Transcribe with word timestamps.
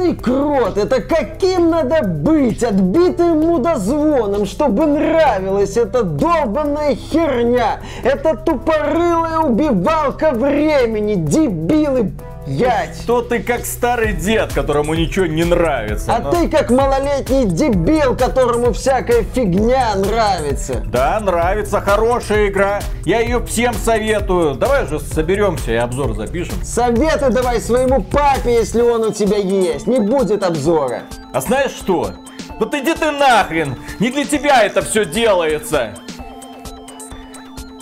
ебаный 0.00 0.16
крот, 0.16 0.76
это 0.76 1.00
каким 1.00 1.70
надо 1.70 2.06
быть 2.06 2.62
отбитым 2.62 3.40
мудозвоном, 3.40 4.46
чтобы 4.46 4.86
нравилась 4.86 5.76
эта 5.76 6.02
долбанная 6.02 6.94
херня, 6.94 7.80
эта 8.02 8.36
тупорылая 8.36 9.38
убивалка 9.38 10.30
времени, 10.32 11.14
дебилы, 11.14 12.12
Ять! 12.46 13.02
Что 13.02 13.22
ты 13.22 13.40
как 13.40 13.66
старый 13.66 14.12
дед, 14.12 14.52
которому 14.52 14.94
ничего 14.94 15.26
не 15.26 15.44
нравится. 15.44 16.14
А 16.14 16.20
но... 16.20 16.30
ты 16.30 16.48
как 16.48 16.70
малолетний 16.70 17.44
дебил, 17.44 18.16
которому 18.16 18.72
всякая 18.72 19.22
фигня 19.22 19.94
нравится. 19.94 20.82
Да, 20.86 21.20
нравится, 21.20 21.80
хорошая 21.80 22.48
игра. 22.48 22.80
Я 23.04 23.20
ее 23.20 23.44
всем 23.44 23.74
советую. 23.74 24.54
Давай 24.54 24.86
же 24.86 24.98
соберемся 25.00 25.72
и 25.72 25.76
обзор 25.76 26.14
запишем. 26.14 26.56
Советы 26.64 27.30
давай 27.30 27.60
своему 27.60 28.02
папе, 28.02 28.54
если 28.54 28.80
он 28.80 29.04
у 29.04 29.12
тебя 29.12 29.36
есть. 29.36 29.86
Не 29.86 30.00
будет 30.00 30.42
обзора. 30.42 31.02
А 31.32 31.40
знаешь 31.40 31.72
что? 31.72 32.12
Вот 32.58 32.74
иди 32.74 32.94
ты 32.94 33.10
нахрен! 33.10 33.76
Не 34.00 34.10
для 34.10 34.24
тебя 34.24 34.62
это 34.64 34.82
все 34.82 35.06
делается! 35.06 35.94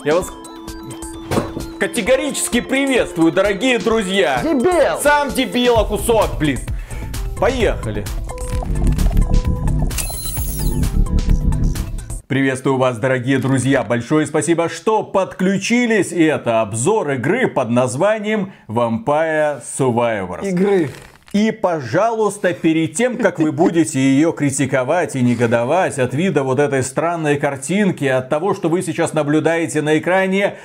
Я 0.05 0.15
вас 0.15 0.31
Категорически 1.79 2.61
приветствую, 2.61 3.31
дорогие 3.31 3.79
друзья! 3.79 4.41
Дебил! 4.43 4.99
Сам 5.01 5.31
дебила 5.31 5.85
кусок, 5.85 6.37
блин! 6.37 6.59
Поехали! 7.39 8.05
Приветствую 12.27 12.79
вас, 12.79 12.99
дорогие 12.99 13.39
друзья! 13.39 13.85
Большое 13.85 14.27
спасибо, 14.27 14.69
что 14.69 15.05
подключились. 15.05 16.11
И 16.11 16.25
это 16.25 16.63
обзор 16.63 17.13
игры 17.13 17.47
под 17.47 17.71
названием 17.71 18.53
Vampire 18.67 19.63
Survivors. 19.63 20.49
Игры. 20.49 20.91
И, 21.33 21.53
пожалуйста, 21.53 22.55
перед 22.55 22.95
тем, 22.95 23.19
как 23.19 23.39
вы 23.39 23.53
будете 23.53 24.01
ее 24.01 24.33
критиковать 24.33 25.15
и 25.15 25.21
негодовать 25.21 26.01
от 26.01 26.13
вида 26.13 26.43
вот 26.43 26.59
этой 26.59 26.83
странной 26.83 27.37
картинки, 27.37 28.05
от 28.05 28.29
того, 28.31 28.55
что 28.55 28.69
вы 28.69 28.83
сейчас 28.83 29.13
наблюдаете 29.13 29.81
на 29.81 29.99
экране, 29.99 30.57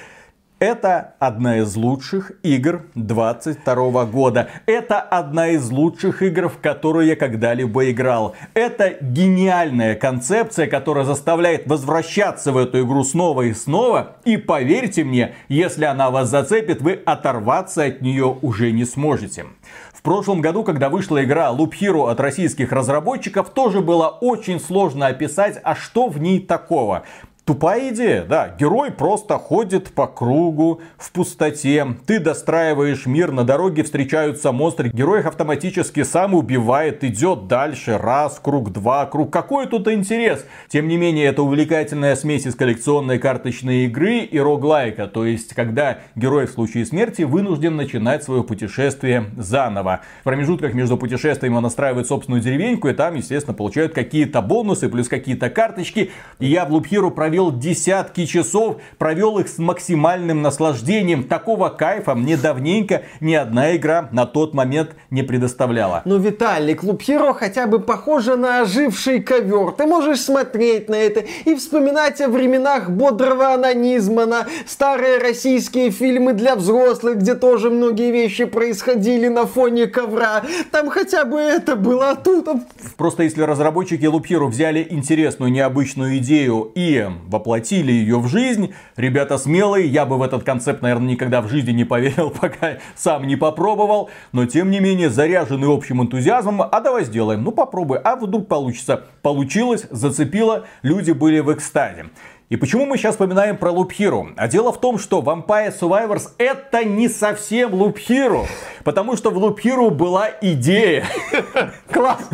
это 0.63 1.15
одна 1.19 1.57
из 1.57 1.75
лучших 1.75 2.31
игр 2.41 2.83
22 2.95 4.05
года. 4.05 4.47
Это 4.65 5.01
одна 5.01 5.49
из 5.49 5.69
лучших 5.69 6.21
игр, 6.21 6.47
в 6.47 6.59
которую 6.59 7.05
я 7.05 7.17
когда-либо 7.17 7.91
играл. 7.91 8.33
Это 8.53 8.95
гениальная 9.01 9.95
концепция, 9.95 10.67
которая 10.67 11.03
заставляет 11.03 11.67
возвращаться 11.67 12.53
в 12.53 12.57
эту 12.57 12.79
игру 12.85 13.03
снова 13.03 13.41
и 13.41 13.53
снова. 13.53 14.15
И 14.23 14.37
поверьте 14.37 15.03
мне, 15.03 15.35
если 15.49 15.83
она 15.83 16.09
вас 16.09 16.29
зацепит, 16.29 16.81
вы 16.81 16.93
оторваться 16.93 17.83
от 17.83 17.99
нее 17.99 18.37
уже 18.41 18.71
не 18.71 18.85
сможете. 18.85 19.47
В 19.93 20.01
прошлом 20.01 20.39
году, 20.39 20.63
когда 20.63 20.87
вышла 20.87 21.23
игра 21.23 21.49
Loop 21.51 21.71
Hero 21.79 22.09
от 22.09 22.21
российских 22.21 22.71
разработчиков, 22.71 23.49
тоже 23.49 23.81
было 23.81 24.07
очень 24.07 24.61
сложно 24.61 25.07
описать, 25.07 25.59
а 25.61 25.75
что 25.75 26.07
в 26.07 26.19
ней 26.19 26.39
такого. 26.39 27.03
Тупая 27.45 27.89
идея, 27.89 28.23
да. 28.23 28.55
Герой 28.57 28.89
просто 28.89 29.37
ходит 29.37 29.91
по 29.91 30.07
кругу, 30.07 30.79
в 30.97 31.11
пустоте. 31.11 31.85
Ты 32.05 32.21
достраиваешь 32.21 33.05
мир, 33.05 33.33
на 33.33 33.43
дороге 33.43 33.83
встречаются 33.83 34.53
монстры. 34.53 34.89
Герой 34.93 35.19
их 35.19 35.25
автоматически 35.25 36.03
сам 36.03 36.35
убивает, 36.35 37.03
идет 37.03 37.47
дальше. 37.47 37.97
Раз, 37.97 38.39
круг, 38.41 38.71
два, 38.71 39.05
круг. 39.07 39.29
Какой 39.29 39.65
тут 39.67 39.89
интерес? 39.89 40.45
Тем 40.69 40.87
не 40.87 40.95
менее, 40.95 41.25
это 41.25 41.43
увлекательная 41.43 42.15
смесь 42.15 42.45
из 42.45 42.55
коллекционной 42.55 43.19
карточной 43.19 43.87
игры 43.87 44.19
и 44.19 44.39
роглайка. 44.39 45.07
То 45.07 45.25
есть, 45.25 45.53
когда 45.53 45.99
герой 46.15 46.47
в 46.47 46.51
случае 46.51 46.85
смерти 46.85 47.23
вынужден 47.23 47.75
начинать 47.75 48.23
свое 48.23 48.45
путешествие 48.45 49.25
заново. 49.35 49.99
В 50.21 50.23
промежутках 50.23 50.73
между 50.73 50.95
путешествиями 50.95 51.55
он 51.55 51.63
настраивает 51.63 52.07
собственную 52.07 52.41
деревеньку, 52.41 52.87
и 52.87 52.93
там, 52.93 53.15
естественно, 53.15 53.53
получают 53.53 53.93
какие-то 53.93 54.41
бонусы, 54.41 54.87
плюс 54.87 55.09
какие-то 55.09 55.49
карточки. 55.49 56.11
И 56.39 56.45
я 56.45 56.63
в 56.63 56.73
Hero 56.73 57.11
провел 57.11 57.32
провел 57.33 57.51
десятки 57.51 58.27
часов, 58.27 58.75
провел 58.99 59.39
их 59.39 59.47
с 59.47 59.57
максимальным 59.57 60.43
наслаждением. 60.43 61.23
Такого 61.23 61.69
кайфа 61.69 62.13
мне 62.13 62.37
давненько 62.37 63.05
ни 63.21 63.33
одна 63.33 63.75
игра 63.75 64.07
на 64.11 64.27
тот 64.27 64.53
момент 64.53 64.91
не 65.09 65.23
предоставляла. 65.23 66.03
Ну, 66.05 66.19
Виталий, 66.19 66.75
Клуб 66.75 67.01
Херо 67.01 67.33
хотя 67.33 67.65
бы 67.65 67.79
похоже 67.79 68.35
на 68.35 68.61
оживший 68.61 69.19
ковер. 69.19 69.71
Ты 69.71 69.87
можешь 69.87 70.21
смотреть 70.21 70.89
на 70.89 70.95
это 70.95 71.23
и 71.45 71.55
вспоминать 71.55 72.21
о 72.21 72.27
временах 72.27 72.91
бодрого 72.91 73.51
анонизма, 73.51 74.27
на 74.27 74.45
старые 74.67 75.17
российские 75.17 75.89
фильмы 75.89 76.33
для 76.33 76.55
взрослых, 76.55 77.17
где 77.17 77.33
тоже 77.33 77.71
многие 77.71 78.11
вещи 78.11 78.45
происходили 78.45 79.27
на 79.27 79.47
фоне 79.47 79.87
ковра. 79.87 80.43
Там 80.69 80.91
хотя 80.91 81.25
бы 81.25 81.39
это 81.39 81.75
было, 81.75 82.11
а 82.11 82.15
тут... 82.15 82.47
Просто 82.95 83.23
если 83.23 83.41
разработчики 83.41 84.05
Loop 84.05 84.25
Hero 84.29 84.45
взяли 84.45 84.85
интересную, 84.87 85.51
необычную 85.51 86.19
идею 86.19 86.71
и 86.75 87.07
воплотили 87.27 87.91
ее 87.91 88.19
в 88.19 88.27
жизнь. 88.27 88.73
Ребята 88.95 89.37
смелые, 89.37 89.87
я 89.87 90.05
бы 90.05 90.17
в 90.17 90.21
этот 90.21 90.43
концепт, 90.43 90.81
наверное, 90.81 91.11
никогда 91.11 91.41
в 91.41 91.49
жизни 91.49 91.71
не 91.71 91.83
поверил, 91.83 92.29
пока 92.41 92.77
сам 92.95 93.27
не 93.27 93.35
попробовал. 93.35 94.09
Но, 94.31 94.45
тем 94.45 94.71
не 94.71 94.79
менее, 94.79 95.09
заряженный 95.09 95.73
общим 95.73 96.01
энтузиазмом, 96.01 96.61
а 96.61 96.79
давай 96.81 97.05
сделаем, 97.05 97.43
ну 97.43 97.51
попробуй, 97.51 97.99
а 97.99 98.15
вдруг 98.15 98.47
получится. 98.47 99.05
Получилось, 99.21 99.85
зацепило, 99.89 100.65
люди 100.81 101.11
были 101.11 101.39
в 101.39 101.53
экстазе. 101.53 102.05
И 102.53 102.55
почему 102.55 102.85
мы 102.85 102.97
сейчас 102.97 103.15
вспоминаем 103.15 103.57
про 103.57 103.71
Loop 103.71 103.89
Hero? 103.97 104.31
А 104.37 104.47
дело 104.47 104.71
в 104.71 104.79
том, 104.79 104.99
что 104.99 105.21
Vampire 105.21 105.73
Survivors 105.75 106.29
это 106.37 106.83
не 106.83 107.09
совсем 107.09 107.71
Loop 107.73 107.97
Hero. 108.07 108.45
Потому 108.83 109.15
что 109.17 109.31
в 109.31 109.43
Loop 109.43 109.57
Hero 109.63 109.89
была 109.89 110.29
идея. 110.39 111.03
Класс. 111.91 112.29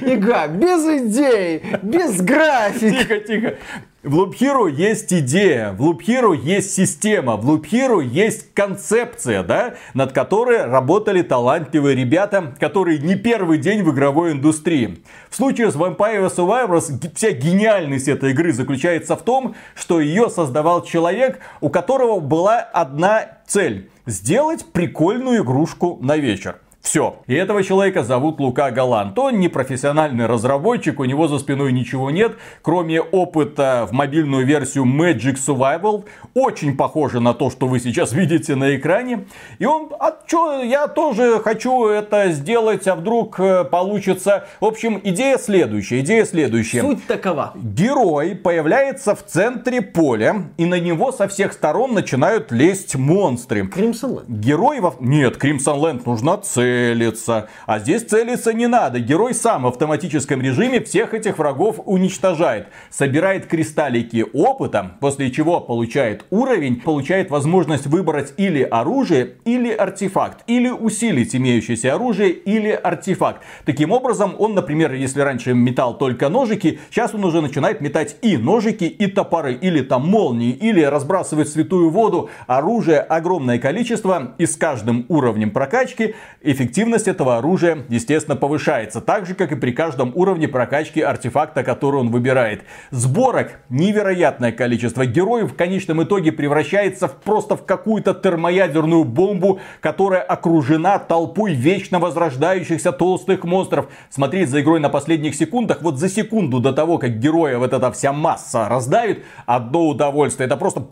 Игра 0.00 0.48
без 0.48 0.84
идей, 0.84 1.62
без 1.82 2.20
графики. 2.20 3.02
Тихо, 3.02 3.20
тихо. 3.20 3.54
В 4.02 4.18
Loop 4.18 4.32
Hero 4.38 4.66
есть 4.66 5.12
идея, 5.12 5.72
в 5.72 5.82
Loop 5.82 5.98
Hero 5.98 6.34
есть 6.34 6.72
система, 6.72 7.36
в 7.36 7.46
Loop 7.46 7.68
Hero 7.70 8.02
есть 8.02 8.54
концепция, 8.54 9.42
да, 9.42 9.74
над 9.92 10.14
которой 10.14 10.64
работали 10.64 11.20
талантливые 11.20 11.94
ребята, 11.94 12.54
которые 12.58 12.98
не 12.98 13.14
первый 13.14 13.58
день 13.58 13.82
в 13.82 13.92
игровой 13.92 14.32
индустрии. 14.32 15.02
В 15.28 15.36
случае 15.36 15.70
с 15.70 15.76
Vampire 15.76 16.34
Survivors 16.34 17.14
вся 17.14 17.32
гениальность 17.32 18.08
этой 18.08 18.30
игры 18.30 18.54
заключается 18.54 19.16
в 19.16 19.22
том, 19.22 19.54
что 19.74 20.00
ее 20.00 20.30
создавал 20.30 20.82
человек, 20.82 21.40
у 21.60 21.68
которого 21.68 22.20
была 22.20 22.58
одна 22.60 23.26
цель. 23.46 23.90
Сделать 24.06 24.64
прикольную 24.72 25.42
игрушку 25.42 25.98
на 26.00 26.16
вечер. 26.16 26.56
Все. 26.82 27.16
И 27.26 27.34
этого 27.34 27.62
человека 27.62 28.02
зовут 28.02 28.40
Лука 28.40 28.70
Галант. 28.70 29.18
Он 29.18 29.38
не 29.38 29.48
профессиональный 29.48 30.26
разработчик, 30.26 30.98
у 30.98 31.04
него 31.04 31.28
за 31.28 31.38
спиной 31.38 31.72
ничего 31.72 32.10
нет, 32.10 32.32
кроме 32.62 33.02
опыта 33.02 33.86
в 33.88 33.92
мобильную 33.92 34.46
версию 34.46 34.84
Magic 34.84 35.34
Survival. 35.34 36.04
Очень 36.34 36.76
похоже 36.76 37.20
на 37.20 37.34
то, 37.34 37.50
что 37.50 37.68
вы 37.68 37.80
сейчас 37.80 38.12
видите 38.14 38.56
на 38.56 38.76
экране. 38.76 39.26
И 39.58 39.66
он, 39.66 39.90
а 40.00 40.16
что, 40.26 40.62
я 40.62 40.88
тоже 40.88 41.40
хочу 41.44 41.86
это 41.86 42.30
сделать, 42.30 42.88
а 42.88 42.96
вдруг 42.96 43.38
э, 43.38 43.64
получится. 43.64 44.46
В 44.58 44.64
общем, 44.64 45.00
идея 45.04 45.36
следующая, 45.36 46.00
идея 46.00 46.24
следующая. 46.24 46.80
Суть 46.80 47.06
такова. 47.06 47.52
Герой 47.56 48.34
появляется 48.34 49.14
в 49.14 49.24
центре 49.24 49.82
поля, 49.82 50.44
и 50.56 50.64
на 50.64 50.80
него 50.80 51.12
со 51.12 51.28
всех 51.28 51.52
сторон 51.52 51.92
начинают 51.92 52.50
лезть 52.50 52.96
монстры. 52.96 53.66
Кримсон 53.66 54.12
Лэнд. 54.12 54.28
Герой 54.28 54.80
во... 54.80 54.94
Нет, 54.98 55.36
Кримсон 55.36 55.78
Лэнд 55.78 56.06
нужна 56.06 56.38
цель 56.38 56.69
целиться. 56.70 57.48
А 57.66 57.78
здесь 57.78 58.02
целиться 58.02 58.52
не 58.52 58.66
надо. 58.66 59.00
Герой 59.00 59.34
сам 59.34 59.62
в 59.62 59.66
автоматическом 59.66 60.40
режиме 60.40 60.80
всех 60.80 61.14
этих 61.14 61.38
врагов 61.38 61.80
уничтожает. 61.84 62.68
Собирает 62.90 63.46
кристаллики 63.46 64.24
опыта, 64.32 64.92
после 65.00 65.30
чего 65.30 65.60
получает 65.60 66.24
уровень, 66.30 66.80
получает 66.80 67.30
возможность 67.30 67.86
выбрать 67.86 68.34
или 68.36 68.62
оружие, 68.62 69.34
или 69.44 69.70
артефакт. 69.70 70.44
Или 70.46 70.70
усилить 70.70 71.34
имеющееся 71.34 71.94
оружие, 71.94 72.30
или 72.30 72.70
артефакт. 72.70 73.42
Таким 73.64 73.92
образом, 73.92 74.34
он, 74.38 74.54
например, 74.54 74.94
если 74.94 75.20
раньше 75.20 75.54
метал 75.54 75.96
только 75.96 76.28
ножики, 76.28 76.80
сейчас 76.90 77.14
он 77.14 77.24
уже 77.24 77.40
начинает 77.40 77.80
метать 77.80 78.16
и 78.22 78.36
ножики, 78.36 78.84
и 78.84 79.06
топоры, 79.06 79.54
или 79.54 79.82
там 79.82 80.08
молнии, 80.08 80.50
или 80.50 80.82
разбрасывать 80.82 81.48
святую 81.48 81.90
воду. 81.90 82.30
Оружие 82.46 83.00
огромное 83.00 83.58
количество, 83.58 84.34
и 84.38 84.46
с 84.46 84.56
каждым 84.56 85.06
уровнем 85.08 85.50
прокачки 85.50 86.14
эффективность 86.42 86.59
этого 87.06 87.38
оружия, 87.38 87.78
естественно, 87.88 88.36
повышается. 88.36 89.00
Так 89.00 89.26
же, 89.26 89.34
как 89.34 89.52
и 89.52 89.56
при 89.56 89.72
каждом 89.72 90.12
уровне 90.14 90.48
прокачки 90.48 91.00
артефакта, 91.00 91.62
который 91.62 92.00
он 92.00 92.10
выбирает. 92.10 92.62
Сборок 92.90 93.60
невероятное 93.68 94.52
количество. 94.52 95.06
Героев 95.06 95.52
в 95.52 95.56
конечном 95.56 96.02
итоге 96.02 96.32
превращается 96.32 97.08
в, 97.08 97.16
просто 97.16 97.56
в 97.56 97.64
какую-то 97.64 98.14
термоядерную 98.14 99.04
бомбу, 99.04 99.60
которая 99.80 100.22
окружена 100.22 100.98
толпой 100.98 101.54
вечно 101.54 101.98
возрождающихся 101.98 102.92
толстых 102.92 103.44
монстров. 103.44 103.88
Смотреть 104.10 104.50
за 104.50 104.60
игрой 104.60 104.80
на 104.80 104.88
последних 104.88 105.34
секундах, 105.34 105.82
вот 105.82 105.98
за 105.98 106.08
секунду 106.08 106.60
до 106.60 106.72
того, 106.72 106.98
как 106.98 107.18
героя 107.18 107.58
вот 107.58 107.72
эта 107.72 107.90
вся 107.92 108.12
масса 108.12 108.68
раздавит, 108.68 109.24
одно 109.46 109.88
удовольствие. 109.88 110.46
Это 110.46 110.56
просто 110.56 110.84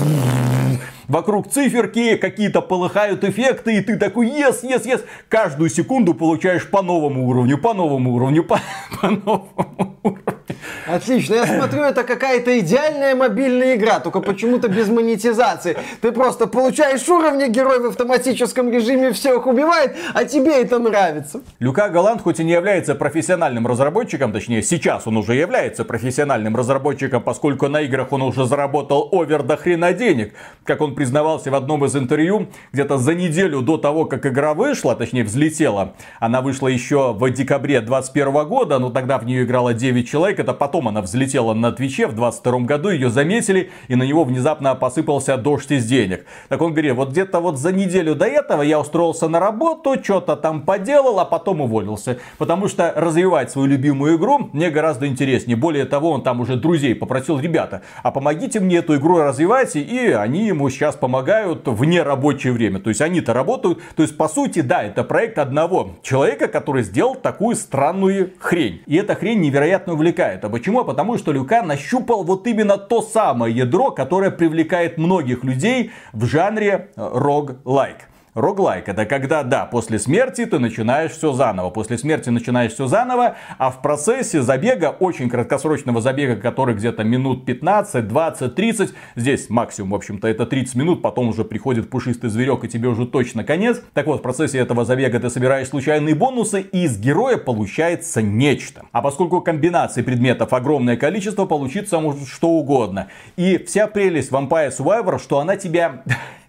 Вокруг 1.08 1.50
циферки, 1.50 2.16
какие-то 2.16 2.60
полыхают 2.60 3.24
эффекты, 3.24 3.78
и 3.78 3.80
ты 3.80 3.96
такой, 3.96 4.28
ес, 4.28 4.62
ес, 4.62 4.84
ес. 4.84 5.04
Каждую 5.30 5.70
секунду 5.70 6.12
получаешь 6.12 6.68
по 6.68 6.82
новому 6.82 7.26
уровню, 7.28 7.56
по 7.56 7.72
новому 7.72 8.14
уровню, 8.14 8.44
по, 8.48 8.60
по 9.00 9.08
новому 9.08 9.96
уровню. 10.02 10.37
Отлично. 10.86 11.34
Я 11.34 11.46
смотрю, 11.46 11.82
это 11.82 12.04
какая-то 12.04 12.58
идеальная 12.60 13.14
мобильная 13.14 13.76
игра, 13.76 14.00
только 14.00 14.20
почему-то 14.20 14.68
без 14.68 14.88
монетизации. 14.88 15.76
Ты 16.00 16.12
просто 16.12 16.46
получаешь 16.46 17.08
уровни, 17.08 17.48
герой 17.48 17.80
в 17.80 17.86
автоматическом 17.86 18.70
режиме 18.70 19.12
всех 19.12 19.46
убивает, 19.46 19.96
а 20.14 20.24
тебе 20.24 20.62
это 20.62 20.78
нравится. 20.78 21.40
Люка 21.58 21.88
Галант 21.88 22.22
хоть 22.22 22.40
и 22.40 22.44
не 22.44 22.52
является 22.52 22.94
профессиональным 22.94 23.66
разработчиком, 23.66 24.32
точнее 24.32 24.62
сейчас 24.62 25.06
он 25.06 25.16
уже 25.16 25.34
является 25.34 25.84
профессиональным 25.84 26.56
разработчиком, 26.56 27.22
поскольку 27.22 27.68
на 27.68 27.82
играх 27.82 28.12
он 28.12 28.22
уже 28.22 28.44
заработал 28.46 29.08
овер 29.12 29.42
до 29.42 29.56
хрена 29.56 29.92
денег. 29.92 30.34
Как 30.64 30.80
он 30.80 30.94
признавался 30.94 31.50
в 31.50 31.54
одном 31.54 31.84
из 31.84 31.96
интервью, 31.96 32.48
где-то 32.72 32.98
за 32.98 33.14
неделю 33.14 33.60
до 33.60 33.76
того, 33.76 34.04
как 34.04 34.26
игра 34.26 34.54
вышла, 34.54 34.94
точнее 34.94 35.24
взлетела, 35.24 35.94
она 36.20 36.40
вышла 36.40 36.68
еще 36.68 37.12
в 37.12 37.30
декабре 37.30 37.80
2021 37.80 38.48
года, 38.48 38.78
но 38.78 38.90
тогда 38.90 39.18
в 39.18 39.24
нее 39.24 39.44
играло 39.44 39.74
9 39.74 40.08
человек, 40.08 40.38
это 40.38 40.52
потом 40.58 40.88
она 40.88 41.00
взлетела 41.00 41.54
на 41.54 41.72
Твиче 41.72 42.06
в 42.06 42.14
22 42.14 42.60
году, 42.60 42.90
ее 42.90 43.10
заметили, 43.10 43.70
и 43.88 43.94
на 43.94 44.02
него 44.02 44.24
внезапно 44.24 44.74
посыпался 44.74 45.36
дождь 45.36 45.70
из 45.70 45.86
денег. 45.86 46.26
Так 46.48 46.60
он 46.60 46.72
говорит, 46.72 46.94
вот 46.94 47.10
где-то 47.10 47.40
вот 47.40 47.58
за 47.58 47.72
неделю 47.72 48.14
до 48.14 48.26
этого 48.26 48.62
я 48.62 48.80
устроился 48.80 49.28
на 49.28 49.40
работу, 49.40 49.96
что-то 50.02 50.36
там 50.36 50.62
поделал, 50.62 51.20
а 51.20 51.24
потом 51.24 51.60
уволился. 51.60 52.18
Потому 52.38 52.68
что 52.68 52.92
развивать 52.94 53.50
свою 53.50 53.68
любимую 53.68 54.16
игру 54.16 54.50
мне 54.52 54.70
гораздо 54.70 55.06
интереснее. 55.06 55.56
Более 55.56 55.84
того, 55.84 56.10
он 56.10 56.22
там 56.22 56.40
уже 56.40 56.56
друзей 56.56 56.94
попросил, 56.94 57.38
ребята, 57.38 57.82
а 58.02 58.10
помогите 58.10 58.60
мне 58.60 58.76
эту 58.78 58.96
игру 58.96 59.18
развивать, 59.18 59.76
и 59.76 60.10
они 60.10 60.46
ему 60.46 60.68
сейчас 60.70 60.96
помогают 60.96 61.66
в 61.66 61.84
нерабочее 61.84 62.52
время. 62.52 62.80
То 62.80 62.90
есть 62.90 63.00
они-то 63.00 63.32
работают. 63.32 63.80
То 63.96 64.02
есть, 64.02 64.16
по 64.16 64.28
сути, 64.28 64.60
да, 64.60 64.82
это 64.82 65.04
проект 65.04 65.38
одного 65.38 65.90
человека, 66.02 66.48
который 66.48 66.82
сделал 66.82 67.14
такую 67.14 67.56
странную 67.56 68.32
хрень. 68.38 68.82
И 68.86 68.96
эта 68.96 69.14
хрень 69.14 69.40
невероятно 69.40 69.94
увлекает. 69.94 70.37
А 70.44 70.48
почему? 70.48 70.84
Потому 70.84 71.18
что 71.18 71.32
Люка 71.32 71.62
нащупал 71.62 72.24
вот 72.24 72.46
именно 72.46 72.76
то 72.76 73.02
самое 73.02 73.54
ядро, 73.54 73.90
которое 73.90 74.30
привлекает 74.30 74.98
многих 74.98 75.44
людей 75.44 75.90
в 76.12 76.26
жанре 76.26 76.90
рог-лайк. 76.96 78.08
Роглайк 78.38 78.88
это 78.88 79.04
когда, 79.04 79.42
да, 79.42 79.66
после 79.66 79.98
смерти 79.98 80.46
ты 80.46 80.58
начинаешь 80.58 81.10
все 81.10 81.32
заново. 81.32 81.70
После 81.70 81.98
смерти 81.98 82.30
начинаешь 82.30 82.72
все 82.72 82.86
заново, 82.86 83.36
а 83.58 83.70
в 83.70 83.82
процессе 83.82 84.42
забега, 84.42 84.94
очень 84.98 85.28
краткосрочного 85.28 86.00
забега, 86.00 86.36
который 86.36 86.74
где-то 86.74 87.02
минут 87.02 87.44
15, 87.44 88.06
20, 88.06 88.54
30, 88.54 88.94
здесь 89.16 89.50
максимум, 89.50 89.90
в 89.90 89.94
общем-то, 89.96 90.28
это 90.28 90.46
30 90.46 90.76
минут, 90.76 91.02
потом 91.02 91.28
уже 91.28 91.44
приходит 91.44 91.90
пушистый 91.90 92.30
зверек 92.30 92.64
и 92.64 92.68
тебе 92.68 92.88
уже 92.88 93.06
точно 93.06 93.42
конец. 93.42 93.82
Так 93.92 94.06
вот, 94.06 94.20
в 94.20 94.22
процессе 94.22 94.58
этого 94.58 94.84
забега 94.84 95.18
ты 95.18 95.30
собираешь 95.30 95.68
случайные 95.68 96.14
бонусы 96.14 96.60
и 96.60 96.84
из 96.84 96.98
героя 96.98 97.36
получается 97.36 98.22
нечто. 98.22 98.86
А 98.92 99.02
поскольку 99.02 99.40
комбинаций 99.40 100.02
предметов 100.02 100.52
огромное 100.52 100.96
количество, 100.96 101.44
получится 101.44 101.98
может 101.98 102.28
что 102.28 102.48
угодно. 102.50 103.08
И 103.36 103.58
вся 103.58 103.86
прелесть 103.86 104.30
Vampire 104.30 104.70
Survivor, 104.70 105.20
что 105.20 105.40
она 105.40 105.56
тебя 105.56 106.02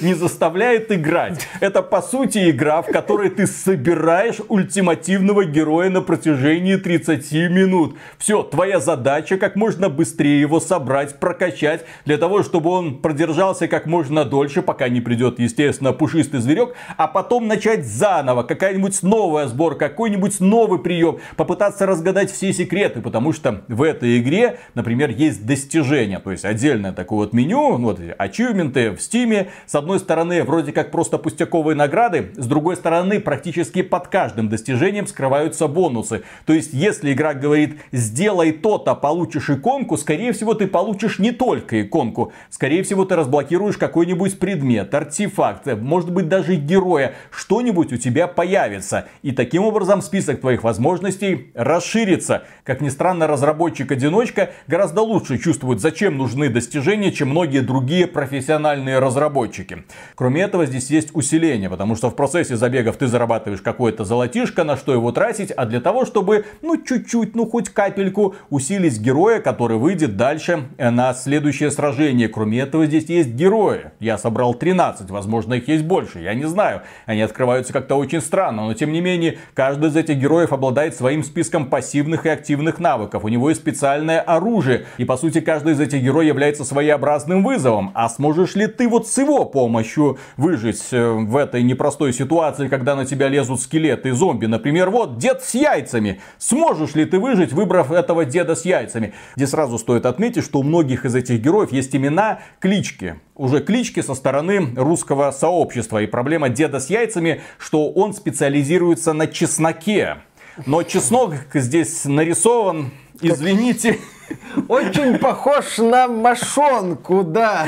не 0.00 0.14
заставляет 0.14 0.90
играть. 0.92 1.46
Это 1.60 1.82
по 1.82 2.02
сути 2.02 2.50
игра, 2.50 2.82
в 2.82 2.86
которой 2.86 3.30
ты 3.30 3.46
собираешь 3.46 4.36
ультимативного 4.48 5.44
героя 5.44 5.90
на 5.90 6.00
протяжении 6.00 6.76
30 6.76 7.32
минут. 7.50 7.96
Все, 8.18 8.42
твоя 8.42 8.80
задача 8.80 9.36
как 9.36 9.56
можно 9.56 9.88
быстрее 9.88 10.40
его 10.40 10.60
собрать, 10.60 11.18
прокачать, 11.18 11.84
для 12.04 12.18
того, 12.18 12.42
чтобы 12.42 12.70
он 12.70 12.98
продержался 12.98 13.68
как 13.68 13.86
можно 13.86 14.24
дольше, 14.24 14.62
пока 14.62 14.88
не 14.88 15.00
придет, 15.00 15.38
естественно, 15.38 15.92
пушистый 15.92 16.40
зверек, 16.40 16.74
а 16.96 17.06
потом 17.06 17.46
начать 17.46 17.86
заново, 17.86 18.42
какая-нибудь 18.42 19.02
новая 19.02 19.46
сборка, 19.46 19.88
какой-нибудь 19.88 20.40
новый 20.40 20.78
прием, 20.78 21.18
попытаться 21.36 21.86
разгадать 21.86 22.30
все 22.30 22.52
секреты, 22.52 23.00
потому 23.00 23.32
что 23.32 23.64
в 23.68 23.82
этой 23.82 24.18
игре, 24.18 24.58
например, 24.74 25.10
есть 25.10 25.46
достижения, 25.46 26.18
то 26.18 26.30
есть 26.30 26.44
отдельное 26.44 26.92
такое 26.92 27.20
вот 27.20 27.32
меню, 27.32 27.76
вот 27.76 28.00
ачивменты 28.18 28.90
в 28.90 29.00
стиме, 29.00 29.48
с 29.66 29.74
одной 29.74 29.98
стороны, 29.98 30.42
вроде 30.44 30.72
как 30.72 30.90
просто 30.90 31.18
пустяковые 31.18 31.76
награды, 31.76 32.32
с 32.36 32.46
другой 32.46 32.76
стороны, 32.76 33.20
практически 33.20 33.82
под 33.82 34.08
каждым 34.08 34.48
достижением 34.48 35.06
скрываются 35.06 35.68
бонусы. 35.68 36.22
То 36.44 36.52
есть, 36.52 36.72
если 36.72 37.12
игра 37.12 37.34
говорит, 37.34 37.80
сделай 37.92 38.52
то-то, 38.52 38.94
получишь 38.94 39.50
иконку, 39.50 39.96
скорее 39.96 40.32
всего, 40.32 40.54
ты 40.54 40.66
получишь 40.66 41.18
не 41.18 41.32
только 41.32 41.82
иконку. 41.82 42.32
Скорее 42.50 42.82
всего, 42.82 43.04
ты 43.04 43.16
разблокируешь 43.16 43.76
какой-нибудь 43.76 44.38
предмет, 44.38 44.94
артефакт, 44.94 45.66
может 45.76 46.12
быть, 46.12 46.28
даже 46.28 46.56
героя. 46.56 47.14
Что-нибудь 47.30 47.92
у 47.92 47.96
тебя 47.96 48.26
появится. 48.26 49.08
И 49.22 49.32
таким 49.32 49.64
образом 49.64 50.02
список 50.02 50.40
твоих 50.40 50.64
возможностей 50.64 51.50
расширится. 51.54 52.44
Как 52.64 52.80
ни 52.80 52.88
странно, 52.88 53.26
разработчик-одиночка 53.26 54.50
гораздо 54.66 55.02
лучше 55.02 55.38
чувствует, 55.38 55.80
зачем 55.80 56.16
нужны 56.16 56.48
достижения, 56.48 57.12
чем 57.12 57.30
многие 57.30 57.60
другие 57.60 58.06
профессиональные 58.06 58.98
разработчики 58.98 59.45
разработчики. 59.46 59.84
Кроме 60.14 60.42
этого, 60.42 60.66
здесь 60.66 60.90
есть 60.90 61.10
усиление, 61.14 61.70
потому 61.70 61.96
что 61.96 62.10
в 62.10 62.16
процессе 62.16 62.56
забегов 62.56 62.96
ты 62.96 63.06
зарабатываешь 63.06 63.60
какое-то 63.60 64.04
золотишко, 64.04 64.64
на 64.64 64.76
что 64.76 64.92
его 64.92 65.12
тратить, 65.12 65.50
а 65.50 65.66
для 65.66 65.80
того, 65.80 66.04
чтобы, 66.04 66.44
ну, 66.62 66.76
чуть-чуть, 66.76 67.34
ну, 67.34 67.46
хоть 67.46 67.68
капельку 67.68 68.34
усилить 68.50 69.00
героя, 69.00 69.40
который 69.40 69.76
выйдет 69.78 70.16
дальше 70.16 70.68
э, 70.78 70.90
на 70.90 71.14
следующее 71.14 71.70
сражение. 71.70 72.28
Кроме 72.28 72.60
этого, 72.60 72.86
здесь 72.86 73.08
есть 73.08 73.30
герои. 73.30 73.90
Я 74.00 74.18
собрал 74.18 74.54
13, 74.54 75.10
возможно, 75.10 75.54
их 75.54 75.68
есть 75.68 75.84
больше, 75.84 76.20
я 76.20 76.34
не 76.34 76.46
знаю. 76.46 76.82
Они 77.06 77.22
открываются 77.22 77.72
как-то 77.72 77.96
очень 77.96 78.20
странно, 78.20 78.66
но 78.66 78.74
тем 78.74 78.92
не 78.92 79.00
менее, 79.00 79.38
каждый 79.54 79.90
из 79.90 79.96
этих 79.96 80.16
героев 80.16 80.52
обладает 80.52 80.94
своим 80.94 81.22
списком 81.22 81.66
пассивных 81.66 82.26
и 82.26 82.28
активных 82.28 82.78
навыков. 82.78 83.24
У 83.24 83.28
него 83.28 83.48
есть 83.48 83.60
специальное 83.60 84.20
оружие, 84.20 84.86
и 84.98 85.04
по 85.04 85.16
сути, 85.16 85.40
каждый 85.40 85.72
из 85.72 85.80
этих 85.80 86.02
героев 86.02 86.28
является 86.28 86.64
своеобразным 86.64 87.44
вызовом. 87.44 87.92
А 87.94 88.08
сможешь 88.08 88.54
ли 88.56 88.66
ты 88.66 88.88
вот 88.88 89.06
с 89.06 89.18
его 89.18 89.35
помощью 89.44 90.18
выжить 90.36 90.82
э, 90.92 91.10
в 91.10 91.36
этой 91.36 91.62
непростой 91.62 92.12
ситуации, 92.12 92.68
когда 92.68 92.96
на 92.96 93.04
тебя 93.04 93.28
лезут 93.28 93.60
скелеты 93.60 94.08
и 94.08 94.12
зомби. 94.12 94.46
Например, 94.46 94.90
вот 94.90 95.18
дед 95.18 95.42
с 95.42 95.54
яйцами. 95.54 96.20
Сможешь 96.38 96.94
ли 96.94 97.04
ты 97.04 97.18
выжить, 97.18 97.52
выбрав 97.52 97.92
этого 97.92 98.24
деда 98.24 98.54
с 98.54 98.64
яйцами? 98.64 99.14
Здесь 99.36 99.50
сразу 99.50 99.78
стоит 99.78 100.06
отметить, 100.06 100.44
что 100.44 100.60
у 100.60 100.62
многих 100.62 101.04
из 101.04 101.14
этих 101.14 101.40
героев 101.40 101.72
есть 101.72 101.94
имена, 101.94 102.40
клички 102.60 103.16
уже 103.36 103.60
клички 103.60 104.00
со 104.00 104.14
стороны 104.14 104.74
русского 104.76 105.30
сообщества. 105.30 106.02
И 106.02 106.06
проблема 106.06 106.48
деда 106.48 106.80
с 106.80 106.90
яйцами, 106.90 107.42
что 107.58 107.90
он 107.90 108.14
специализируется 108.14 109.12
на 109.12 109.26
чесноке. 109.26 110.18
Но 110.64 110.82
чеснок 110.82 111.34
здесь 111.52 112.06
нарисован, 112.06 112.90
извините. 113.22 113.98
Очень 114.68 115.18
похож 115.18 115.78
на 115.78 116.08
мошонку, 116.08 117.22
да. 117.22 117.66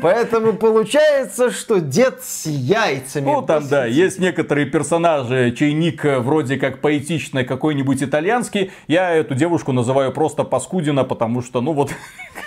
Поэтому 0.00 0.54
получается, 0.54 1.50
что 1.50 1.80
дед 1.80 2.22
с 2.22 2.46
яйцами. 2.46 3.26
Ну, 3.26 3.42
там, 3.42 3.66
да, 3.68 3.84
есть 3.84 4.18
некоторые 4.18 4.66
персонажи, 4.66 5.54
чей 5.56 5.72
ник 5.72 6.04
вроде 6.04 6.56
как 6.56 6.80
поэтичный, 6.80 7.44
какой-нибудь 7.44 8.02
итальянский. 8.02 8.70
Я 8.86 9.10
эту 9.10 9.34
девушку 9.34 9.72
называю 9.72 10.12
просто 10.12 10.44
Паскудина, 10.44 11.04
потому 11.04 11.42
что, 11.42 11.60
ну 11.60 11.72
вот, 11.72 11.90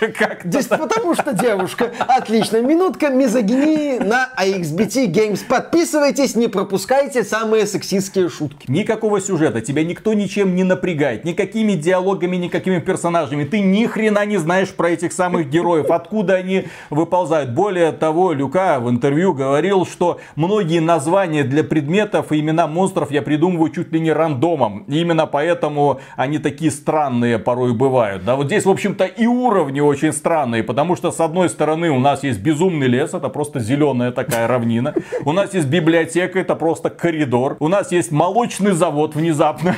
как 0.18 0.44
Здесь 0.44 0.66
потому 0.66 1.14
что 1.14 1.32
девушка. 1.32 1.92
Отлично. 1.98 2.60
Минутка 2.60 3.10
мизогинии 3.10 3.98
на 3.98 4.30
AXBT 4.38 5.06
Games. 5.06 5.40
Подписывайтесь, 5.46 6.34
не 6.36 6.48
пропускайте 6.48 7.22
самые 7.24 7.66
сексистские 7.66 8.28
шутки. 8.28 8.70
Никакого 8.70 9.20
сюжета. 9.20 9.60
Тебя 9.60 9.84
никто 9.84 10.12
ничем 10.14 10.54
не 10.54 10.64
напрягает. 10.64 11.24
Никакими 11.24 11.72
диалогами, 11.72 12.33
никакими 12.36 12.78
персонажами 12.78 13.44
ты 13.44 13.60
ни 13.60 13.86
хрена 13.86 14.24
не 14.26 14.36
знаешь 14.36 14.72
про 14.72 14.90
этих 14.90 15.12
самых 15.12 15.48
героев, 15.48 15.90
откуда 15.90 16.34
они 16.34 16.64
выползают. 16.90 17.50
Более 17.50 17.92
того, 17.92 18.32
Люка 18.32 18.78
в 18.80 18.90
интервью 18.90 19.34
говорил, 19.34 19.86
что 19.86 20.20
многие 20.36 20.80
названия 20.80 21.44
для 21.44 21.64
предметов 21.64 22.32
и 22.32 22.40
имена 22.40 22.66
монстров 22.66 23.10
я 23.10 23.22
придумываю 23.22 23.70
чуть 23.70 23.92
ли 23.92 24.00
не 24.00 24.12
рандомом. 24.12 24.84
И 24.88 25.00
именно 25.00 25.26
поэтому 25.26 26.00
они 26.16 26.38
такие 26.38 26.70
странные 26.70 27.38
порой 27.38 27.74
бывают. 27.74 28.24
Да, 28.24 28.36
вот 28.36 28.46
здесь, 28.46 28.64
в 28.64 28.70
общем-то, 28.70 29.04
и 29.04 29.26
уровни 29.26 29.80
очень 29.80 30.12
странные, 30.12 30.62
потому 30.62 30.96
что 30.96 31.10
с 31.10 31.20
одной 31.20 31.48
стороны 31.48 31.90
у 31.90 31.98
нас 31.98 32.22
есть 32.22 32.40
безумный 32.40 32.86
лес, 32.86 33.14
это 33.14 33.28
просто 33.28 33.60
зеленая 33.60 34.12
такая 34.12 34.46
равнина. 34.46 34.94
У 35.24 35.32
нас 35.32 35.54
есть 35.54 35.68
библиотека, 35.68 36.38
это 36.38 36.54
просто 36.54 36.90
коридор. 36.90 37.56
У 37.60 37.68
нас 37.68 37.92
есть 37.92 38.10
молочный 38.10 38.72
завод 38.72 39.14
внезапно. 39.14 39.76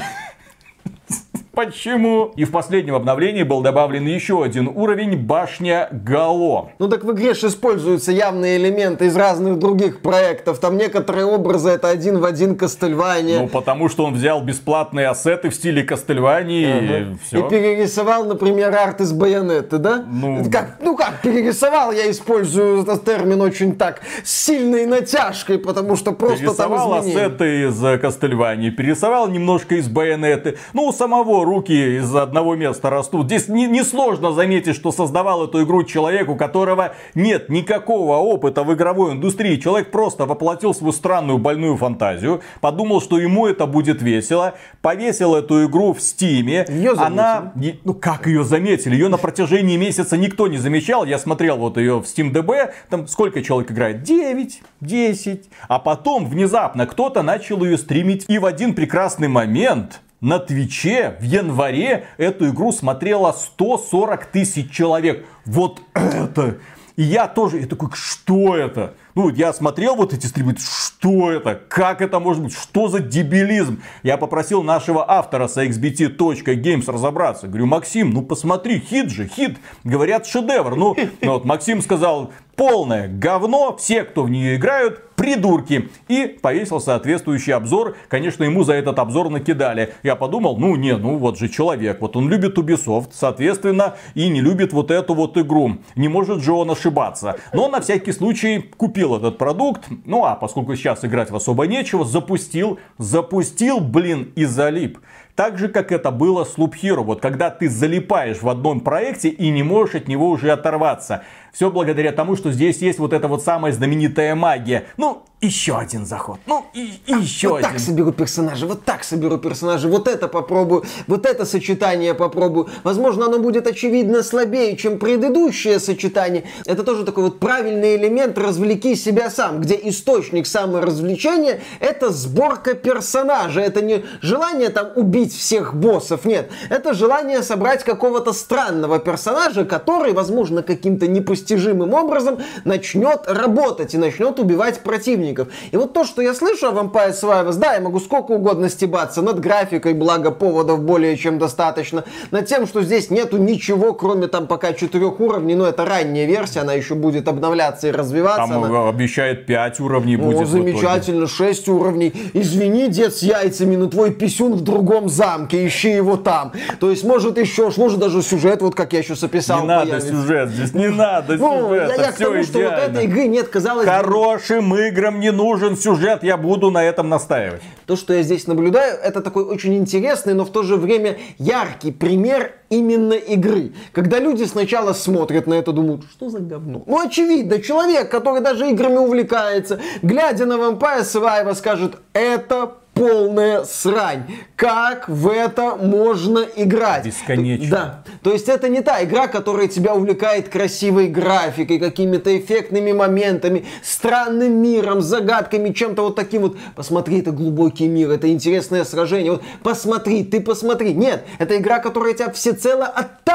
Почему? 1.57 2.33
И 2.37 2.45
в 2.45 2.51
последнем 2.51 2.95
обновлении 2.95 3.43
был 3.43 3.63
добавлен 3.63 4.07
еще 4.07 4.45
один 4.45 4.69
уровень 4.69 5.17
башня 5.17 5.89
Гало. 5.91 6.69
Ну 6.79 6.89
так 6.89 7.03
в 7.03 7.13
игре 7.13 7.33
же 7.33 7.47
используются 7.47 8.13
явные 8.13 8.59
элементы 8.59 9.07
из 9.07 9.17
разных 9.17 9.59
других 9.59 10.03
проектов. 10.03 10.59
Там 10.59 10.77
некоторые 10.77 11.25
образы 11.25 11.71
это 11.71 11.89
один 11.89 12.19
в 12.19 12.27
один 12.27 12.57
Кастельвания. 12.57 13.41
Ну 13.41 13.49
потому 13.49 13.89
что 13.89 14.05
он 14.05 14.13
взял 14.13 14.43
бесплатные 14.43 15.09
ассеты 15.09 15.49
в 15.49 15.55
стиле 15.55 15.83
Кастельвании 15.83 16.67
ага. 16.67 16.99
и 16.99 17.17
все. 17.25 17.47
И 17.47 17.49
перерисовал, 17.49 18.27
например, 18.27 18.75
арт 18.75 19.01
из 19.01 19.15
Байонеты, 19.15 19.79
да? 19.79 20.05
Ну... 20.07 20.45
Как, 20.53 20.77
ну 20.81 20.95
как 20.95 21.23
перерисовал, 21.23 21.91
я 21.91 22.11
использую 22.11 22.83
этот 22.83 23.07
термин 23.07 23.41
очень 23.41 23.77
так, 23.77 24.03
с 24.23 24.45
сильной 24.45 24.85
натяжкой, 24.85 25.59
потому 25.59 25.97
что 25.97 26.13
просто 26.13 26.37
перерисовал 26.37 26.91
там 26.91 27.01
изменения. 27.01 27.27
ассеты 27.27 27.63
из 27.69 28.01
Кастельвании, 28.03 28.69
перерисовал 28.69 29.29
немножко 29.29 29.77
из 29.77 29.89
Байонеты. 29.89 30.59
Ну 30.75 30.85
у 30.85 30.93
самого 30.93 31.46
руки 31.47 31.99
из 31.99 32.15
одного 32.15 32.55
места 32.57 32.91
растут. 32.91 33.27
Здесь 33.27 33.49
несложно 33.49 34.27
не, 34.27 34.31
не 34.31 34.35
заметить, 34.35 34.75
что 34.75 34.93
создавал 34.93 35.45
эту 35.47 35.65
игру 35.65 35.85
человек, 35.85 36.29
у 36.29 36.37
которого 36.37 36.95
нет 37.15 37.49
никакого 37.49 38.17
опыта 38.17 38.65
в 38.65 38.75
игровой 38.75 39.13
индустрии. 39.13 39.57
Человек 39.57 39.91
просто 39.91 40.27
воплотил 40.27 40.75
свою 40.75 40.93
странную 40.93 41.39
больную 41.39 41.77
фантазию, 41.77 42.43
подумал, 42.61 43.01
что 43.01 43.19
ему 43.19 43.47
это 43.47 43.67
будет 43.67 44.03
весело, 44.03 44.55
повесил 44.83 45.35
эту 45.35 45.67
игру 45.67 45.95
в 45.95 46.03
стиме. 46.03 46.67
Ее 46.69 46.93
Она, 46.93 47.53
ну 47.85 47.95
как 47.95 48.27
ее 48.27 48.45
заметили? 48.45 48.95
Ее 48.95 49.09
на 49.09 49.17
протяжении 49.17 49.77
месяца 49.77 50.17
никто 50.17 50.49
не 50.49 50.59
замечал. 50.59 51.05
Я 51.05 51.19
смотрел 51.19 51.57
вот 51.57 51.79
ее 51.79 52.01
в 52.01 52.05
SteamDB, 52.05 52.73
там 52.91 53.07
сколько 53.07 53.43
человек 53.43 53.71
играет? 53.71 54.03
9, 54.03 54.63
10. 54.81 55.49
А 55.69 55.79
потом 55.79 56.29
внезапно 56.29 56.87
кто-то 56.87 57.23
начал 57.23 57.65
ее 57.65 57.79
стримить. 57.79 58.25
И 58.29 58.39
в 58.39 58.45
один 58.45 58.75
прекрасный 58.75 59.29
момент 59.29 60.01
на 60.27 60.41
Твиче 60.41 61.17
в 61.21 61.23
январе 61.23 62.09
эту 62.19 62.49
игру 62.49 62.73
смотрело 62.73 63.31
140 63.31 64.27
тысяч 64.27 64.73
человек. 64.73 65.25
Вот 65.45 65.81
это! 65.95 66.59
И 66.97 67.03
я 67.03 67.29
тоже, 67.29 67.61
я 67.61 67.67
такой, 67.67 67.91
что 67.93 68.57
это? 68.57 68.95
Ну, 69.15 69.29
я 69.29 69.53
смотрел 69.53 69.95
вот 69.95 70.15
эти 70.15 70.27
стримы, 70.27 70.57
что 70.59 71.31
это? 71.31 71.55
Как 71.69 72.01
это 72.01 72.19
может 72.19 72.43
быть? 72.43 72.55
Что 72.55 72.89
за 72.89 73.01
дебилизм? 73.01 73.83
Я 74.03 74.17
попросил 74.17 74.63
нашего 74.63 75.09
автора 75.09 75.47
с 75.47 75.59
xbt.games 75.59 76.91
разобраться. 76.91 77.47
Говорю, 77.47 77.67
Максим, 77.67 78.11
ну 78.11 78.23
посмотри, 78.23 78.81
хит 78.81 79.11
же, 79.11 79.29
хит. 79.29 79.59
Говорят, 79.85 80.27
шедевр. 80.27 80.75
Ну, 80.75 80.97
ну 81.21 81.33
вот 81.35 81.45
Максим 81.45 81.83
сказал, 81.83 82.33
полное 82.57 83.09
говно, 83.09 83.77
все, 83.77 84.05
кто 84.05 84.25
в 84.25 84.31
нее 84.31 84.57
играют, 84.57 85.03
придурки. 85.17 85.89
И 86.09 86.39
повесил 86.41 86.81
соответствующий 86.81 87.55
обзор. 87.55 87.97
Конечно, 88.09 88.45
ему 88.45 88.65
за 88.65 88.75
этот 88.75 88.99
обзор 88.99 89.31
накидали. 89.31 89.95
Я 90.03 90.17
подумал, 90.17 90.57
ну 90.57 90.77
не, 90.77 90.97
ну 90.97 91.17
вот 91.19 91.39
же 91.39 91.49
человек. 91.49 92.01
Вот 92.01 92.17
он 92.17 92.29
любит 92.29 92.59
Ubisoft, 92.59 93.09
соответственно, 93.13 93.97
и 94.15 94.29
не 94.29 94.41
любит 94.41 94.73
вот 94.73 94.91
эту 94.91 95.15
вот 95.15 95.37
игру. 95.39 95.79
Не 95.95 96.09
может 96.09 96.43
же 96.43 96.53
он 96.53 96.71
ошибаться. 96.71 97.37
Но 97.53 97.69
на 97.69 97.81
всякий 97.81 98.13
случай 98.13 98.59
купил 98.77 99.17
этот 99.17 99.39
продукт. 99.39 99.85
Ну 100.05 100.25
а 100.25 100.35
поскольку 100.35 100.77
сейчас 100.77 101.05
играть 101.05 101.31
в 101.31 101.37
особо 101.37 101.67
нечего, 101.67 102.05
запустил, 102.05 102.79
запустил, 102.99 103.81
блин, 103.81 104.33
и 104.35 104.45
залип. 104.45 104.99
Так 105.37 105.59
же, 105.59 105.69
как 105.69 105.93
это 105.93 106.11
было 106.11 106.45
с 106.45 106.57
Loop 106.57 106.73
Hero. 106.83 107.03
Вот 107.03 107.21
когда 107.21 107.51
ты 107.51 107.69
залипаешь 107.69 108.41
в 108.41 108.49
одном 108.49 108.81
проекте 108.81 109.29
и 109.29 109.51
не 109.51 109.63
можешь 109.63 109.95
от 109.95 110.09
него 110.09 110.31
уже 110.31 110.51
оторваться. 110.51 111.25
Все 111.57 111.71
благодаря 111.71 112.13
тому, 112.13 112.37
что 112.37 112.53
здесь 112.53 112.83
есть 112.83 112.99
вот 112.99 113.15
эта 113.15 113.29
вот 113.29 113.43
самая 113.43 113.73
знаменитая 113.73 114.35
магия. 114.35 114.89
Ну, 114.99 115.23
еще 115.41 115.79
один 115.79 116.05
заход. 116.05 116.39
Ну, 116.47 116.67
и, 116.75 116.99
и 117.07 117.13
еще 117.15 117.49
вот 117.49 117.59
один. 117.59 117.71
так 117.71 117.79
соберу 117.79 118.13
персонажа, 118.13 118.67
вот 118.67 118.85
так 118.85 119.05
соберу 119.05 119.39
персонажа, 119.39 119.89
вот 119.89 120.07
это 120.07 120.29
попробую, 120.29 120.85
вот 121.07 121.25
это 121.25 121.47
сочетание 121.47 122.13
попробую. 122.13 122.69
Возможно, 122.85 123.27
оно 123.27 123.39
будет 123.39 123.67
очевидно 123.67 124.23
слабее, 124.23 124.77
чем 124.77 124.99
предыдущее 124.99 125.81
сочетание. 125.81 126.45
Это 126.67 126.85
тоже 126.85 127.05
такой 127.05 127.25
вот 127.25 127.39
правильный 127.39 127.97
элемент 127.97 128.37
«развлеки 128.37 128.95
себя 128.95 129.31
сам», 129.31 129.63
где 129.63 129.79
источник 129.83 130.47
саморазвлечения— 130.47 131.61
это 131.81 132.11
сборка 132.11 132.75
персонажа. 132.75 133.63
Это 133.63 133.81
не 133.81 134.05
желание 134.21 134.69
там 134.69 134.89
убить 134.95 135.35
всех 135.35 135.75
боссов, 135.75 136.27
нет. 136.27 136.51
Это 136.69 136.93
желание 136.93 137.43
собрать 137.43 137.83
какого-то 137.83 138.35
странного 138.35 138.99
персонажа, 138.99 139.65
который, 139.65 140.13
возможно, 140.13 140.63
каким-то 140.63 141.07
непостижимым 141.07 141.46
непостижимым 141.47 141.95
образом 141.95 142.39
начнет 142.65 143.23
работать 143.27 143.95
и 143.95 143.99
начнет 143.99 144.39
убивать 144.39 144.81
противников. 144.81 145.49
И 145.71 145.77
вот 145.77 145.93
то, 145.93 146.05
что 146.05 146.23
я 146.23 146.35
слышу 146.35 146.67
о 146.69 146.73
Vampire 146.73 147.13
Survivors, 147.13 147.57
да, 147.57 147.75
я 147.75 147.81
могу 147.81 148.01
сколько 148.01 148.33
угодно 148.33 148.69
стебаться 148.69 149.23
над 149.23 149.41
графикой, 149.41 149.95
благо 149.95 150.31
поводов 150.31 150.83
более 150.83 151.17
чем 151.17 151.39
достаточно, 151.39 152.05
над 152.31 152.47
тем, 152.47 152.67
что 152.67 152.83
здесь 152.83 153.11
нету 153.11 153.37
ничего, 153.37 153.93
кроме 153.93 154.27
там 154.27 154.47
пока 154.47 154.73
четырех 154.73 155.21
уровней, 155.21 155.55
но 155.55 155.67
это 155.67 155.85
ранняя 155.85 156.27
версия, 156.27 156.61
она 156.61 156.73
еще 156.73 156.95
будет 156.95 157.29
обновляться 157.29 157.89
и 157.89 157.91
развиваться. 157.91 158.53
Там 158.53 158.65
она... 158.65 158.89
обещает 158.89 159.47
5 159.47 159.81
уровней 159.81 160.17
будет. 160.17 160.41
О, 160.41 160.45
замечательно, 160.45 161.27
6 161.27 161.69
уровней. 161.69 162.13
Извини, 162.35 162.89
дед 162.89 163.15
с 163.15 163.23
яйцами, 163.23 163.77
но 163.77 163.87
твой 163.87 164.13
писюн 164.13 164.55
в 164.55 164.63
другом 164.63 165.09
замке, 165.09 165.67
ищи 165.67 165.91
его 165.91 166.17
там. 166.17 166.53
То 166.81 166.91
есть, 166.91 167.05
может 167.05 167.39
еще, 167.39 167.71
может 167.77 167.99
даже 167.99 168.23
сюжет, 168.23 168.63
вот 168.63 168.75
как 168.75 168.93
я 168.93 169.03
сейчас 169.03 169.23
описал. 169.23 169.63
Не 169.63 169.67
надо 169.67 170.01
сюжет, 170.01 170.51
здесь 170.51 170.75
не 170.75 170.89
надо 170.89 171.36
ну, 171.39 171.69
сюжета. 171.69 171.95
Я, 171.95 172.07
я 172.07 172.13
к 172.13 172.17
тому, 172.17 172.43
что 172.43 172.59
вот 172.59 172.73
этой 172.73 173.05
игры 173.05 173.27
нет, 173.27 173.49
казалось 173.49 173.87
Хорошим 173.87 174.75
играм 174.77 175.21
не 175.21 175.33
нужен 175.33 175.77
сюжет, 175.77 176.23
я 176.23 176.37
буду 176.37 176.71
на 176.71 176.85
этом 176.85 177.09
настаивать. 177.09 177.63
То, 177.87 177.97
что 177.97 178.15
я 178.15 178.23
здесь 178.23 178.47
наблюдаю, 178.47 178.99
это 179.03 179.21
такой 179.21 179.45
очень 179.45 179.75
интересный, 179.77 180.35
но 180.35 180.45
в 180.45 180.51
то 180.51 180.63
же 180.63 180.77
время 180.77 181.19
яркий 181.39 181.93
пример 181.93 182.53
именно 182.71 183.15
игры. 183.15 183.73
Когда 183.93 184.19
люди 184.19 184.45
сначала 184.45 184.93
смотрят 184.93 185.47
на 185.47 185.55
это, 185.55 185.73
думают, 185.73 186.03
что 186.11 186.29
за 186.29 186.41
говно? 186.41 186.83
Ну, 186.87 187.01
очевидно, 187.01 187.61
человек, 187.61 188.11
который 188.11 188.41
даже 188.41 188.69
играми 188.71 188.97
увлекается, 188.97 189.81
глядя 190.03 190.47
на 190.47 190.55
Vampire 190.55 191.03
Survivor, 191.03 191.55
скажет, 191.55 191.97
это 192.13 192.75
полная 192.97 193.63
срань. 193.65 194.25
Как 194.57 195.09
в 195.09 195.29
это 195.29 195.77
можно 195.77 196.39
играть? 196.57 197.05
Бесконечно. 197.05 197.71
Да. 197.71 198.05
То 198.23 198.33
есть 198.33 198.49
это 198.49 198.71
не 198.71 198.81
та 198.81 199.05
игра, 199.05 199.29
которая 199.29 199.69
тебя 199.69 199.95
увлекает 199.95 200.49
красивой 200.49 201.09
графикой, 201.09 201.79
какими-то 201.79 202.37
эффектными 202.37 202.93
моментами, 202.93 203.67
странным 203.83 204.63
миром, 204.63 205.03
загадками, 205.03 205.73
чем-то 205.73 206.03
вот 206.03 206.17
таким 206.17 206.43
вот. 206.43 206.57
Посмотри, 206.75 207.21
это 207.21 207.33
глубокий 207.33 207.87
мир, 207.87 208.11
это 208.11 208.33
интересное 208.33 208.85
сражение. 208.85 209.33
Вот 209.33 209.43
посмотри, 209.63 210.25
ты 210.25 210.41
посмотри. 210.41 210.95
Нет, 210.95 211.25
это 211.39 211.59
игра, 211.59 211.79
которая 211.81 212.15
тебя 212.15 212.33
всецело 212.33 212.87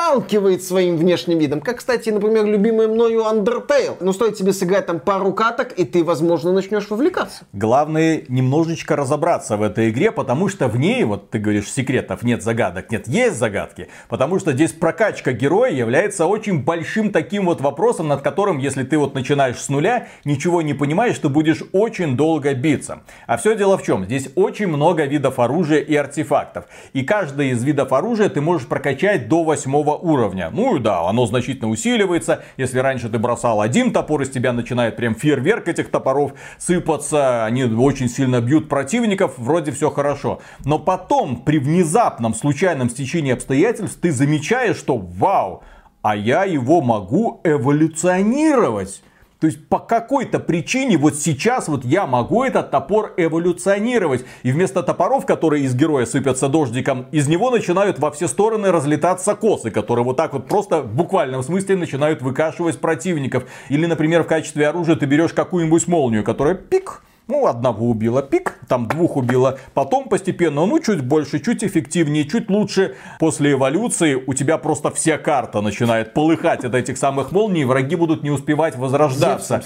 отталкивает 0.02 0.64
своим 0.64 0.98
внешним 0.98 1.38
видом. 1.38 1.62
Как, 1.62 1.78
кстати, 1.78 2.10
например, 2.10 2.46
любимый 2.46 2.88
мною 2.88 3.22
Undertale. 3.22 3.98
Ну, 4.00 4.14
стоит 4.14 4.36
тебе 4.36 4.54
сыграть 4.54 4.86
там 4.86 5.00
пару 5.00 5.32
каток, 5.34 5.72
и 5.74 5.86
ты, 5.86 6.04
возможно, 6.04 6.52
начнешь 6.52 6.90
вовлекаться. 6.90 7.46
Главное 7.54 8.24
немножечко 8.28 8.96
разобраться 8.96 9.58
в 9.58 9.62
этой 9.62 9.90
игре, 9.90 10.12
потому 10.12 10.48
что 10.50 10.68
в 10.68 10.78
ней, 10.78 11.04
вот 11.04 11.30
ты 11.30 11.40
говоришь, 11.40 11.72
секретов 11.72 12.24
нет, 12.24 12.44
загадок 12.44 12.92
нет, 12.92 13.08
есть 13.08 13.38
загадки. 13.38 13.90
Потому 14.10 14.40
что 14.40 14.54
здесь 14.54 14.72
прокачка 14.72 15.34
героя 15.34 15.72
является 15.72 16.26
очень 16.26 16.64
большим 16.64 17.12
таким 17.12 17.46
вот 17.46 17.62
вопросом, 17.62 18.08
над 18.08 18.22
которым, 18.22 18.58
если 18.58 18.84
ты 18.84 18.98
вот 18.98 19.14
начинаешь 19.14 19.58
с 19.58 19.70
нуля, 19.70 20.08
ничего 20.26 20.62
не 20.62 20.74
понимаешь, 20.74 21.18
ты 21.20 21.30
будешь 21.30 21.64
очень 21.72 22.18
долго 22.18 22.54
биться. 22.54 23.04
А 23.28 23.38
все 23.38 23.56
дело 23.56 23.78
в 23.78 23.84
чем? 23.84 24.06
Здесь 24.06 24.30
очень 24.36 24.68
много 24.68 25.06
видов 25.06 25.40
оружия 25.40 25.80
и 25.80 25.96
артефактов. 25.96 26.66
И 26.94 27.04
каждый 27.04 27.52
из 27.52 27.64
видов 27.64 27.94
оружия 27.94 28.30
ты 28.30 28.42
можешь 28.42 28.68
прокачать 28.68 29.28
до 29.28 29.44
восьмого 29.44 29.91
уровня. 29.96 30.50
Ну 30.52 30.76
и 30.76 30.80
да, 30.80 31.08
оно 31.08 31.26
значительно 31.26 31.70
усиливается. 31.70 32.44
Если 32.58 32.80
раньше 32.80 33.10
ты 33.10 33.20
бросал 33.20 33.62
один 33.62 33.92
топор, 33.92 34.22
из 34.22 34.30
тебя 34.30 34.54
начинает 34.54 34.96
прям 34.96 35.16
фейерверк 35.16 35.68
этих 35.68 35.90
топоров 35.90 36.34
сыпаться. 36.58 37.46
Они 37.46 37.64
очень 37.64 38.10
сильно 38.10 38.42
бьют 38.42 38.70
противников 38.70 39.34
вроде 39.38 39.72
все 39.72 39.90
хорошо. 39.90 40.40
Но 40.66 40.80
потом, 40.80 41.38
при 41.44 41.60
внезапном 41.60 42.34
случайном 42.34 42.90
стечении 42.90 43.34
обстоятельств, 43.34 44.00
ты 44.02 44.12
замечаешь, 44.12 44.78
что 44.78 44.98
вау, 44.98 45.64
а 46.02 46.16
я 46.16 46.44
его 46.44 46.82
могу 46.82 47.42
эволюционировать. 47.44 49.04
То 49.42 49.48
есть 49.48 49.68
по 49.68 49.80
какой-то 49.80 50.40
причине 50.40 50.98
вот 50.98 51.16
сейчас 51.16 51.68
вот 51.68 51.84
я 51.84 52.06
могу 52.06 52.44
этот 52.44 52.70
топор 52.70 53.16
эволюционировать. 53.18 54.24
И 54.44 54.52
вместо 54.52 54.84
топоров, 54.84 55.26
которые 55.26 55.64
из 55.64 55.74
героя 55.74 56.06
сыпятся 56.06 56.48
дождиком, 56.48 57.08
из 57.12 57.28
него 57.28 57.50
начинают 57.50 57.98
во 57.98 58.12
все 58.12 58.28
стороны 58.28 58.72
разлетаться 58.72 59.34
косы, 59.34 59.72
которые 59.72 60.06
вот 60.06 60.16
так 60.16 60.34
вот 60.34 60.48
просто 60.48 60.84
в 60.84 60.94
буквальном 60.94 61.42
смысле 61.42 61.76
начинают 61.76 62.22
выкашивать 62.22 62.80
противников. 62.80 63.46
Или, 63.70 63.88
например, 63.88 64.22
в 64.22 64.28
качестве 64.28 64.68
оружия 64.68 64.96
ты 64.96 65.08
берешь 65.08 65.34
какую-нибудь 65.34 65.88
молнию, 65.88 66.24
которая 66.24 66.54
пик, 66.54 67.02
Ну, 67.32 67.48
одного 67.48 67.90
убила 67.90 68.22
пик, 68.22 68.60
там 68.68 68.90
двух 68.90 69.16
убила. 69.16 69.58
Потом 69.74 70.10
постепенно, 70.10 70.66
ну, 70.66 70.80
чуть 70.82 71.00
больше, 71.02 71.40
чуть 71.40 71.64
эффективнее, 71.64 72.26
чуть 72.26 72.50
лучше. 72.50 72.96
После 73.20 73.54
эволюции 73.54 74.16
у 74.16 74.34
тебя 74.34 74.58
просто 74.58 74.92
вся 74.92 75.18
карта 75.18 75.62
начинает 75.62 76.14
полыхать 76.14 76.66
от 76.66 76.76
этих 76.76 76.98
самых 76.98 77.32
молний. 77.32 77.64
Враги 77.64 77.96
будут 77.96 78.24
не 78.24 78.32
успевать 78.32 78.76
возрождаться. 78.76 79.62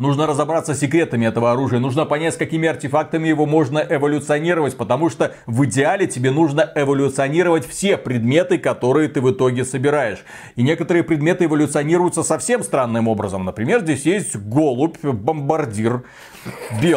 Нужно 0.00 0.26
разобраться 0.26 0.74
с 0.74 0.80
секретами 0.80 1.24
этого 1.26 1.52
оружия. 1.52 1.78
Нужно 1.78 2.04
понять, 2.04 2.34
с 2.34 2.36
какими 2.36 2.68
артефактами 2.68 3.28
его 3.28 3.46
можно 3.46 3.78
эволюционировать. 3.78 4.76
Потому 4.76 5.08
что 5.08 5.36
в 5.46 5.64
идеале 5.66 6.08
тебе 6.08 6.32
нужно 6.32 6.68
эволюционировать 6.74 7.64
все 7.64 7.96
предметы, 7.96 8.58
которые 8.58 9.08
ты 9.08 9.20
в 9.20 9.30
итоге 9.30 9.64
собираешь. 9.64 10.24
И 10.56 10.64
некоторые 10.64 11.04
предметы 11.04 11.44
эволюционируются 11.44 12.24
совсем 12.24 12.64
странным 12.64 13.06
образом. 13.06 13.44
Например, 13.44 13.82
здесь 13.82 14.04
есть 14.04 14.34
голубь, 14.34 14.98
бомбардир 15.00 16.02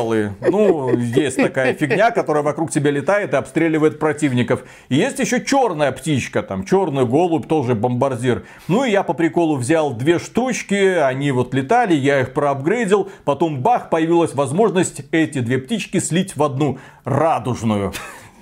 белые. 0.07 0.35
Ну, 0.41 0.97
есть 0.97 1.37
такая 1.37 1.73
фигня, 1.73 2.11
которая 2.11 2.43
вокруг 2.43 2.71
тебя 2.71 2.91
летает 2.91 3.33
и 3.33 3.35
обстреливает 3.35 3.99
противников. 3.99 4.63
И 4.89 4.95
есть 4.95 5.19
еще 5.19 5.43
черная 5.43 5.91
птичка, 5.91 6.41
там, 6.41 6.65
черный 6.65 7.05
голубь, 7.05 7.47
тоже 7.47 7.75
бомбардир. 7.75 8.43
Ну, 8.67 8.83
и 8.83 8.91
я 8.91 9.03
по 9.03 9.13
приколу 9.13 9.57
взял 9.57 9.93
две 9.93 10.19
штучки, 10.19 10.97
они 10.97 11.31
вот 11.31 11.53
летали, 11.53 11.93
я 11.93 12.21
их 12.21 12.33
проапгрейдил. 12.33 13.09
Потом, 13.25 13.61
бах, 13.61 13.89
появилась 13.89 14.33
возможность 14.33 15.01
эти 15.11 15.39
две 15.39 15.57
птички 15.57 15.99
слить 15.99 16.35
в 16.35 16.43
одну 16.43 16.79
радужную. 17.03 17.93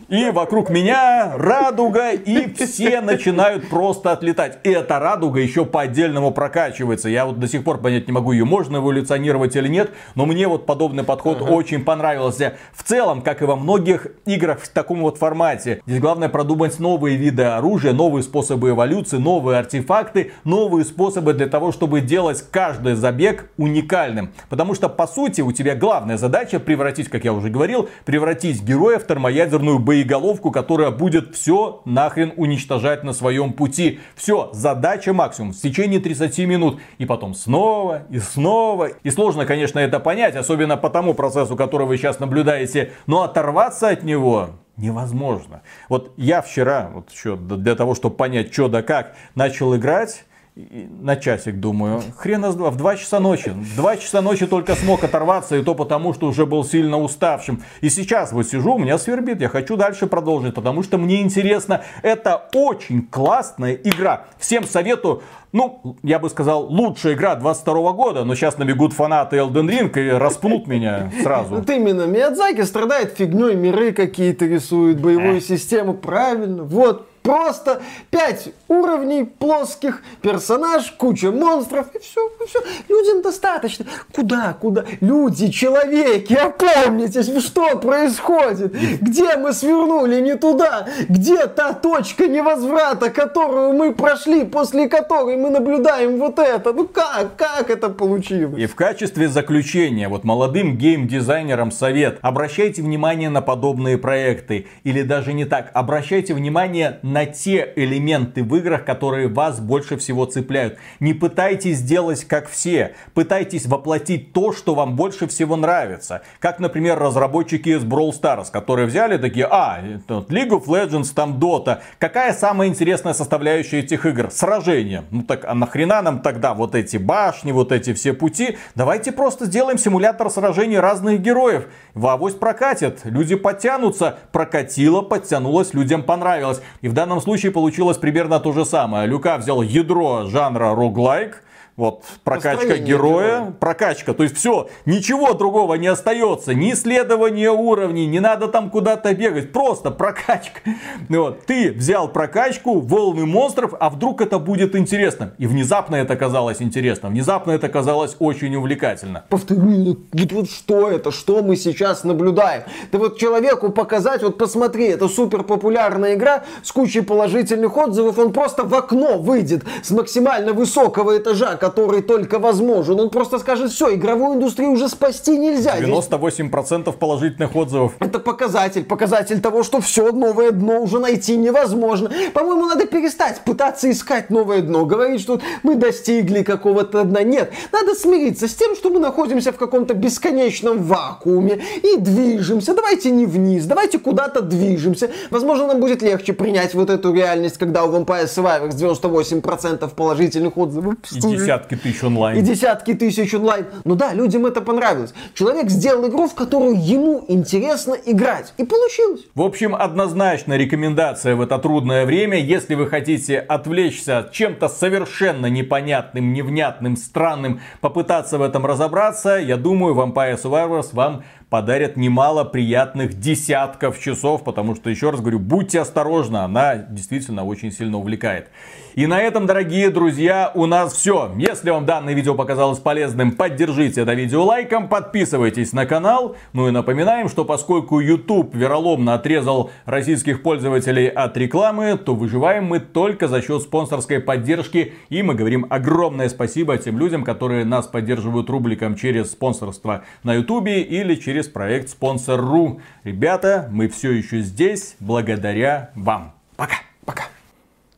И 0.07 0.29
вокруг 0.29 0.69
меня 0.69 1.33
радуга, 1.35 2.11
и 2.11 2.53
все 2.53 3.01
начинают 3.01 3.67
просто 3.69 4.11
отлетать. 4.11 4.59
И 4.63 4.69
эта 4.69 4.99
радуга 4.99 5.39
еще 5.39 5.65
по 5.65 5.81
отдельному 5.81 6.29
прокачивается. 6.29 7.09
Я 7.09 7.25
вот 7.25 7.39
до 7.39 7.47
сих 7.47 7.63
пор 7.63 7.79
понять 7.79 8.05
не 8.05 8.13
могу, 8.13 8.31
ее 8.31 8.45
можно 8.45 8.77
эволюционировать 8.77 9.55
или 9.55 9.67
нет, 9.67 9.89
но 10.13 10.27
мне 10.27 10.47
вот 10.47 10.67
подобный 10.67 11.03
подход 11.03 11.41
ага. 11.41 11.49
очень 11.49 11.83
понравился. 11.83 12.55
В 12.73 12.83
целом, 12.83 13.23
как 13.23 13.41
и 13.41 13.45
во 13.45 13.55
многих 13.55 14.05
играх 14.27 14.59
в 14.59 14.69
таком 14.69 15.01
вот 15.01 15.17
формате, 15.17 15.81
здесь 15.87 15.99
главное 15.99 16.29
продумать 16.29 16.77
новые 16.79 17.17
виды 17.17 17.41
оружия, 17.41 17.91
новые 17.91 18.21
способы 18.21 18.69
эволюции, 18.69 19.17
новые 19.17 19.57
артефакты, 19.57 20.33
новые 20.43 20.85
способы 20.85 21.33
для 21.33 21.47
того, 21.47 21.71
чтобы 21.71 22.01
делать 22.01 22.43
каждый 22.51 22.93
забег 22.93 23.49
уникальным. 23.57 24.33
Потому 24.49 24.75
что, 24.75 24.87
по 24.87 25.07
сути, 25.07 25.41
у 25.41 25.51
тебя 25.51 25.73
главная 25.75 26.17
задача 26.17 26.59
превратить, 26.59 27.09
как 27.09 27.23
я 27.23 27.33
уже 27.33 27.49
говорил, 27.49 27.89
превратить 28.05 28.61
героя 28.61 28.99
в 28.99 29.07
термоядерную 29.07 29.79
боевую 29.79 29.94
боеголовку, 29.95 30.51
которая 30.51 30.91
будет 30.91 31.33
все 31.33 31.81
нахрен 31.85 32.33
уничтожать 32.35 33.03
на 33.03 33.13
своем 33.13 33.53
пути. 33.53 33.99
Все, 34.15 34.49
задача 34.51 35.13
максимум 35.13 35.53
в 35.53 35.57
течение 35.57 36.01
30 36.01 36.39
минут. 36.39 36.81
И 36.97 37.05
потом 37.05 37.33
снова, 37.33 38.03
и 38.09 38.19
снова. 38.19 38.89
И 39.03 39.09
сложно, 39.09 39.45
конечно, 39.45 39.79
это 39.79 39.99
понять, 40.01 40.35
особенно 40.35 40.75
по 40.75 40.89
тому 40.89 41.13
процессу, 41.13 41.55
который 41.55 41.87
вы 41.87 41.97
сейчас 41.97 42.19
наблюдаете. 42.19 42.91
Но 43.07 43.23
оторваться 43.23 43.87
от 43.89 44.03
него 44.03 44.49
невозможно. 44.75 45.61
Вот 45.87 46.11
я 46.17 46.41
вчера, 46.41 46.91
вот 46.93 47.09
еще 47.11 47.37
для 47.37 47.75
того, 47.75 47.95
чтобы 47.95 48.15
понять, 48.15 48.51
что 48.51 48.67
да 48.67 48.81
как, 48.81 49.15
начал 49.33 49.75
играть 49.77 50.25
на 50.55 51.17
часик, 51.17 51.59
думаю. 51.59 52.01
Хрена 52.15 52.51
с 52.51 52.55
два. 52.55 52.71
В 52.71 52.77
2 52.77 52.95
часа 52.95 53.19
ночи. 53.19 53.49
В 53.49 53.75
2 53.75 53.97
часа 53.97 54.21
ночи 54.21 54.47
только 54.47 54.75
смог 54.75 55.03
оторваться, 55.03 55.57
и 55.57 55.63
то 55.63 55.75
потому, 55.75 56.13
что 56.13 56.27
уже 56.27 56.45
был 56.45 56.63
сильно 56.63 56.97
уставшим. 56.97 57.61
И 57.81 57.89
сейчас 57.89 58.31
вот 58.31 58.47
сижу, 58.47 58.75
у 58.75 58.77
меня 58.77 58.97
свербит. 58.97 59.41
Я 59.41 59.49
хочу 59.49 59.75
дальше 59.75 60.07
продолжить, 60.07 60.55
потому 60.55 60.81
что 60.81 60.97
мне 60.97 61.21
интересно. 61.21 61.83
Это 62.03 62.49
очень 62.53 63.05
классная 63.05 63.73
игра. 63.73 64.27
Всем 64.37 64.63
советую. 64.63 65.23
Ну, 65.51 65.97
я 66.03 66.19
бы 66.19 66.29
сказал, 66.29 66.65
лучшая 66.67 67.13
игра 67.13 67.35
22 67.35 67.91
года, 67.91 68.23
но 68.23 68.35
сейчас 68.35 68.57
набегут 68.57 68.93
фанаты 68.93 69.37
Elden 69.37 69.69
Ring 69.69 69.99
и 69.99 70.09
распнут 70.09 70.67
меня 70.67 71.11
сразу. 71.21 71.55
Вот 71.55 71.69
именно, 71.69 72.05
Миядзаки 72.05 72.61
страдает 72.61 73.17
фигней, 73.17 73.55
миры 73.55 73.91
какие-то 73.91 74.45
рисует, 74.45 75.01
боевую 75.01 75.41
систему, 75.41 75.93
правильно. 75.93 76.63
Вот, 76.63 77.07
Просто 77.25 77.81
пять 78.11 78.49
уровней 78.67 79.23
плоских, 79.25 80.03
персонаж, 80.21 80.91
куча 80.91 81.31
монстров, 81.31 81.87
и 81.95 81.97
все, 81.97 82.27
и 82.27 82.47
все. 82.47 82.59
Людям 82.87 83.23
достаточно. 83.23 83.87
Куда, 84.13 84.53
куда? 84.53 84.85
Люди, 85.01 85.49
человеки, 85.49 86.35
опомнитесь, 86.35 87.35
что 87.43 87.77
происходит? 87.77 88.75
Где 89.01 89.37
мы 89.37 89.53
свернули 89.53 90.21
не 90.21 90.35
туда? 90.35 90.87
Где 91.09 91.47
та 91.47 91.73
точка 91.73 92.27
невозврата, 92.27 93.09
которую 93.09 93.73
мы 93.73 93.91
прошли, 93.91 94.45
после 94.45 94.87
которой 94.87 95.35
мы 95.35 95.49
наблюдаем 95.49 96.19
вот 96.19 96.37
это? 96.37 96.73
Ну 96.73 96.87
как, 96.87 97.35
как 97.37 97.71
это 97.71 97.89
получилось? 97.89 98.61
И 98.61 98.67
в 98.67 98.75
качестве 98.75 99.29
заключения, 99.29 100.09
вот 100.09 100.25
молодым 100.25 100.77
геймдизайнерам 100.77 101.71
совет, 101.71 102.19
обращайте 102.21 102.83
внимание 102.83 103.31
на 103.31 103.41
подобные 103.41 103.97
проекты. 103.97 104.67
Или 104.83 105.01
даже 105.01 105.33
не 105.33 105.45
так, 105.45 105.71
обращайте 105.73 106.35
внимание 106.35 106.99
на 107.01 107.14
на 107.15 107.25
те 107.25 107.71
элементы 107.77 108.43
в 108.43 108.53
играх, 108.57 108.83
которые 108.83 109.29
вас 109.29 109.61
больше 109.61 109.95
всего 109.95 110.25
цепляют. 110.25 110.77
Не 110.99 111.13
пытайтесь 111.13 111.77
сделать 111.77 112.25
как 112.25 112.49
все. 112.49 112.93
Пытайтесь 113.13 113.67
воплотить 113.67 114.33
то, 114.33 114.51
что 114.51 114.75
вам 114.75 114.97
больше 114.97 115.25
всего 115.27 115.55
нравится. 115.55 116.23
Как, 116.39 116.59
например, 116.59 116.99
разработчики 116.99 117.69
из 117.69 117.85
Brawl 117.85 118.11
Stars, 118.11 118.47
которые 118.51 118.85
взяли 118.85 119.15
такие, 119.17 119.47
а, 119.49 119.79
League 120.09 120.49
of 120.49 120.65
Legends, 120.65 121.13
там 121.15 121.39
Dota. 121.39 121.79
Какая 121.99 122.33
самая 122.33 122.67
интересная 122.67 123.13
составляющая 123.13 123.79
этих 123.79 124.05
игр? 124.05 124.29
Сражение. 124.29 125.05
Ну 125.09 125.23
так, 125.23 125.45
а 125.45 125.53
нахрена 125.53 126.01
нам 126.01 126.19
тогда 126.19 126.53
вот 126.53 126.75
эти 126.75 126.97
башни, 126.97 127.53
вот 127.53 127.71
эти 127.71 127.93
все 127.93 128.11
пути? 128.11 128.57
Давайте 128.75 129.13
просто 129.13 129.45
сделаем 129.45 129.77
симулятор 129.77 130.29
сражений 130.29 130.79
разных 130.79 131.21
героев. 131.21 131.67
В 131.93 132.07
авось 132.07 132.35
прокатит, 132.35 133.05
люди 133.05 133.35
подтянутся. 133.35 134.17
Прокатило, 134.33 135.01
подтянулось, 135.01 135.73
людям 135.73 136.03
понравилось. 136.03 136.61
И 136.81 136.89
в 136.89 136.93
данном 136.93 137.04
данном 137.05 137.21
случае 137.21 137.51
получилось 137.51 137.97
примерно 137.97 138.39
то 138.39 138.51
же 138.51 138.65
самое. 138.65 139.07
Люка 139.07 139.37
взял 139.37 139.61
ядро 139.61 140.25
жанра 140.25 140.73
роглайк, 140.73 141.43
вот, 141.77 142.03
прокачка 142.23 142.77
героя, 142.77 142.79
героя, 142.79 143.53
прокачка. 143.59 144.13
То 144.13 144.23
есть 144.23 144.37
все, 144.37 144.69
ничего 144.85 145.33
другого 145.33 145.73
не 145.73 145.87
остается. 145.87 146.53
Ни 146.53 146.71
исследования 146.71 147.51
уровней, 147.51 148.05
не 148.05 148.21
надо 148.21 148.47
там 148.47 148.69
куда-то 148.69 149.13
бегать. 149.13 149.51
Просто 149.51 149.91
прокачка. 149.91 150.61
Вот, 151.09 151.45
ты 151.45 151.71
взял 151.71 152.07
прокачку, 152.07 152.79
волны 152.79 153.25
монстров, 153.25 153.73
а 153.79 153.89
вдруг 153.89 154.21
это 154.21 154.39
будет 154.39 154.75
интересно. 154.75 155.33
И 155.37 155.47
внезапно 155.47 155.95
это 155.95 156.15
казалось 156.15 156.61
интересно. 156.61 157.09
Внезапно 157.09 157.51
это 157.51 157.67
казалось 157.69 158.15
очень 158.19 158.55
увлекательно. 158.55 159.25
Повторю, 159.29 159.97
вот, 160.13 160.31
вот 160.31 160.49
что 160.49 160.89
это, 160.89 161.11
что 161.11 161.43
мы 161.43 161.55
сейчас 161.55 162.03
наблюдаем. 162.03 162.63
Да 162.91 162.99
вот 162.99 163.17
человеку 163.17 163.69
показать, 163.71 164.23
вот 164.23 164.37
посмотри, 164.37 164.87
это 164.87 165.07
супер 165.07 165.43
популярная 165.43 166.15
игра 166.15 166.43
с 166.63 166.71
кучей 166.71 167.01
положительных 167.01 167.75
отзывов. 167.77 168.17
Он 168.17 168.31
просто 168.31 168.63
в 168.63 168.73
окно 168.73 169.17
выйдет 169.17 169.63
с 169.83 169.91
максимально 169.91 170.53
высокого 170.53 171.17
этажа, 171.17 171.57
который 171.65 172.01
только 172.01 172.37
возможен. 172.37 172.99
Он 172.99 173.09
просто 173.09 173.39
скажет, 173.39 173.71
все, 173.71 173.95
игровую 173.95 174.35
индустрию 174.35 174.71
уже 174.71 174.87
спасти 174.87 175.35
нельзя. 175.35 175.79
98% 175.79 176.93
положительных 176.93 177.55
отзывов. 177.55 177.93
Это 177.99 178.19
показатель, 178.19 178.83
показатель 178.83 179.41
того, 179.41 179.63
что 179.63 179.81
все, 179.81 180.11
новое 180.11 180.51
дно 180.51 180.79
уже 180.81 180.99
найти 180.99 181.35
невозможно. 181.37 182.11
По-моему, 182.33 182.67
надо 182.67 182.85
перестать 182.85 183.41
пытаться 183.41 183.89
искать 183.89 184.29
новое 184.29 184.61
дно. 184.61 184.85
Говорить, 184.85 185.21
что 185.21 185.41
мы 185.63 185.75
достигли 185.75 186.43
какого-то 186.43 187.03
дна. 187.03 187.23
Нет, 187.23 187.51
надо 187.71 187.95
смириться 187.95 188.47
с 188.47 188.53
тем, 188.53 188.75
что 188.75 188.91
мы 188.91 188.99
находимся 188.99 189.51
в 189.51 189.57
каком-то 189.57 189.95
бесконечном 189.95 190.83
вакууме 190.83 191.61
и 191.81 191.97
движемся. 191.97 192.75
Давайте 192.75 193.09
не 193.09 193.25
вниз, 193.25 193.65
давайте 193.65 193.97
куда-то 193.97 194.41
движемся. 194.41 195.09
Возможно, 195.31 195.67
нам 195.67 195.79
будет 195.79 196.03
легче 196.03 196.33
принять 196.33 196.75
вот 196.75 196.91
эту 196.91 197.11
реальность, 197.11 197.57
когда 197.57 197.85
у 197.85 197.91
Vampire 197.91 198.25
Survivors 198.25 198.75
98% 198.75 199.89
положительных 199.95 200.57
отзывов. 200.57 200.95
И 201.11 201.19
десятки 201.55 201.75
тысяч 201.75 202.03
онлайн. 202.03 202.37
И 202.37 202.41
десятки 202.41 202.93
тысяч 202.93 203.33
онлайн. 203.33 203.65
Ну 203.83 203.95
да, 203.95 204.13
людям 204.13 204.45
это 204.45 204.61
понравилось. 204.61 205.13
Человек 205.33 205.69
сделал 205.69 206.07
игру, 206.07 206.27
в 206.27 206.35
которую 206.35 206.75
ему 206.75 207.23
интересно 207.27 207.95
играть. 208.05 208.53
И 208.57 208.63
получилось. 208.63 209.21
В 209.33 209.41
общем, 209.41 209.75
однозначно 209.75 210.57
рекомендация 210.57 211.35
в 211.35 211.41
это 211.41 211.57
трудное 211.57 212.05
время. 212.05 212.39
Если 212.39 212.75
вы 212.75 212.87
хотите 212.87 213.39
отвлечься 213.39 214.29
чем-то 214.31 214.69
совершенно 214.69 215.47
непонятным, 215.47 216.33
невнятным, 216.33 216.97
странным, 216.97 217.61
попытаться 217.81 218.37
в 218.37 218.41
этом 218.41 218.65
разобраться, 218.65 219.37
я 219.37 219.57
думаю, 219.57 219.95
Vampire 219.95 220.41
Survivors 220.41 220.89
вам 220.93 221.23
подарят 221.49 221.95
немало 221.95 222.43
приятных 222.43 223.19
десятков 223.19 223.99
часов, 223.99 224.43
потому 224.43 224.75
что, 224.75 224.89
еще 224.89 225.11
раз 225.11 225.21
говорю, 225.21 225.39
будьте 225.39 225.79
осторожны, 225.79 226.37
она 226.37 226.75
действительно 226.75 227.45
очень 227.45 227.71
сильно 227.71 227.97
увлекает. 227.97 228.49
И 228.95 229.07
на 229.07 229.19
этом, 229.19 229.45
дорогие 229.45 229.89
друзья, 229.89 230.53
у 230.55 230.67
нас 230.67 230.93
все. 230.93 231.29
Если 231.35 231.69
вам 231.69 231.85
данное 231.85 232.13
видео 232.13 232.33
показалось 232.33 232.79
полезным, 232.79 233.33
поддержите 233.33 233.99
это 233.99 234.13
видео 234.13 234.45
лайком, 234.45 234.87
подписывайтесь 234.87 235.73
на 235.73 235.85
канал. 235.85 236.37
Ну 236.53 236.69
и 236.69 236.71
напоминаем, 236.71 237.27
что 237.27 237.43
поскольку 237.43 237.99
YouTube 237.99 238.55
вероломно 238.55 239.15
отрезал 239.15 239.69
российских 239.83 240.41
пользователей 240.41 241.09
от 241.09 241.35
рекламы, 241.35 241.97
то 241.97 242.15
выживаем 242.15 242.67
мы 242.67 242.79
только 242.79 243.27
за 243.27 243.41
счет 243.41 243.63
спонсорской 243.63 244.21
поддержки. 244.21 244.93
И 245.09 245.21
мы 245.23 245.35
говорим 245.35 245.67
огромное 245.69 246.29
спасибо 246.29 246.77
тем 246.77 246.97
людям, 246.97 247.25
которые 247.25 247.65
нас 247.65 247.87
поддерживают 247.87 248.49
рубриком 248.49 248.95
через 248.95 249.31
спонсорство 249.31 250.05
на 250.23 250.35
YouTube 250.35 250.67
или 250.67 251.15
через 251.15 251.49
проект 251.49 251.89
Спонсор.ру. 251.89 252.79
Ребята, 253.03 253.67
мы 253.73 253.89
все 253.89 254.11
еще 254.11 254.39
здесь 254.39 254.95
благодаря 255.01 255.89
вам. 255.95 256.33
Пока. 256.55 256.75
Пока. 257.03 257.34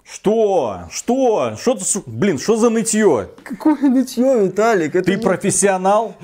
Что? 0.09 0.81
Что? 0.89 1.55
Что, 1.59 1.75
ты- 1.75 2.01
блин, 2.05 2.39
что 2.39 2.55
за 2.55 2.69
нытье? 2.69 3.27
Какое 3.43 3.75
нытье, 3.89 4.45
Виталик? 4.45 4.95
Это 4.95 5.05
Ты 5.05 5.15
не- 5.17 5.21
профессионал? 5.21 6.15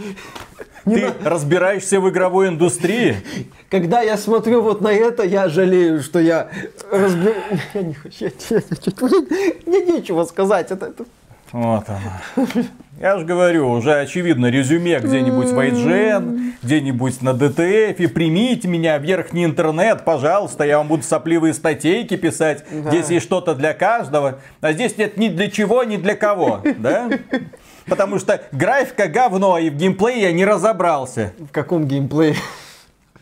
Не 0.86 0.96
Ты 0.98 1.14
разбираешься 1.24 2.00
в 2.00 2.10
игровой 2.10 2.48
индустрии? 2.50 3.18
Когда 3.70 4.02
я 4.02 4.18
смотрю 4.18 4.62
вот 4.62 4.82
на 4.82 4.92
это, 4.94 5.24
я 5.24 5.50
жалею, 5.50 6.02
что 6.02 6.20
я 6.20 6.50
разбер... 6.92 7.36
Я 7.74 7.82
не 7.82 7.94
хочу, 7.94 8.26
я, 8.26 8.32
я- 8.50 8.58
я- 8.58 9.54
мне 9.66 9.82
нечего 9.86 10.24
сказать. 10.26 10.72
Это, 10.72 10.88
это- 10.88 11.06
Вот 11.54 11.86
она. 11.88 12.48
Я 13.00 13.18
же 13.20 13.26
говорю, 13.26 13.70
уже 13.70 13.94
очевидно, 14.00 14.48
резюме 14.48 15.00
где-нибудь 15.00 15.50
в 15.50 15.60
IGN, 15.60 16.54
где-нибудь 16.64 17.22
на 17.22 17.30
DTF, 17.30 17.96
и 17.98 18.08
примите 18.08 18.68
меня, 18.68 18.98
верхний 18.98 19.46
интернет, 19.46 20.04
пожалуйста, 20.04 20.64
я 20.64 20.80
вам 20.80 20.88
буду 20.88 21.04
сопливые 21.04 21.54
статейки 21.54 22.18
писать. 22.18 22.66
Здесь 22.72 23.10
есть 23.10 23.26
что-то 23.26 23.54
для 23.54 23.74
каждого, 23.74 24.40
а 24.62 24.74
здесь 24.74 24.98
нет 24.98 25.18
ни 25.18 25.30
для 25.30 25.50
чего, 25.50 25.84
ни 25.84 25.98
для 25.98 26.16
кого, 26.16 26.62
да? 26.78 27.10
Потому 27.86 28.18
что 28.18 28.42
графика 28.52 29.08
говно, 29.08 29.60
и 29.60 29.70
в 29.70 29.76
геймплее 29.76 30.22
я 30.22 30.32
не 30.32 30.46
разобрался. 30.46 31.34
В 31.38 31.52
каком 31.52 31.86
геймплее? 31.88 32.36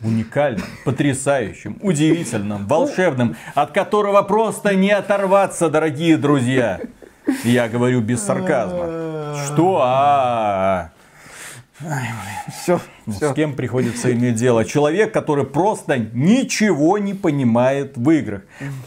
Уникальным, 0.02 0.66
потрясающим, 0.84 1.78
удивительным, 1.82 2.66
волшебным, 2.66 3.36
от 3.54 3.72
которого 3.72 4.22
просто 4.22 4.74
не 4.74 4.90
оторваться, 4.90 5.68
дорогие 5.68 6.16
друзья. 6.16 6.80
Я 7.44 7.68
говорю 7.68 8.00
без 8.00 8.22
сарказма. 8.22 9.34
Что? 9.46 9.80
А, 9.82 10.90
Все, 13.06 13.26
ну, 13.26 13.32
С 13.32 13.34
кем 13.34 13.54
приходится 13.54 14.12
иметь 14.12 14.36
дело? 14.36 14.64
Человек, 14.64 15.12
который 15.12 15.44
просто 15.44 15.98
ничего 16.12 16.98
не 16.98 17.14
понимает 17.14 17.96
в 17.96 18.10
играх. 18.10 18.42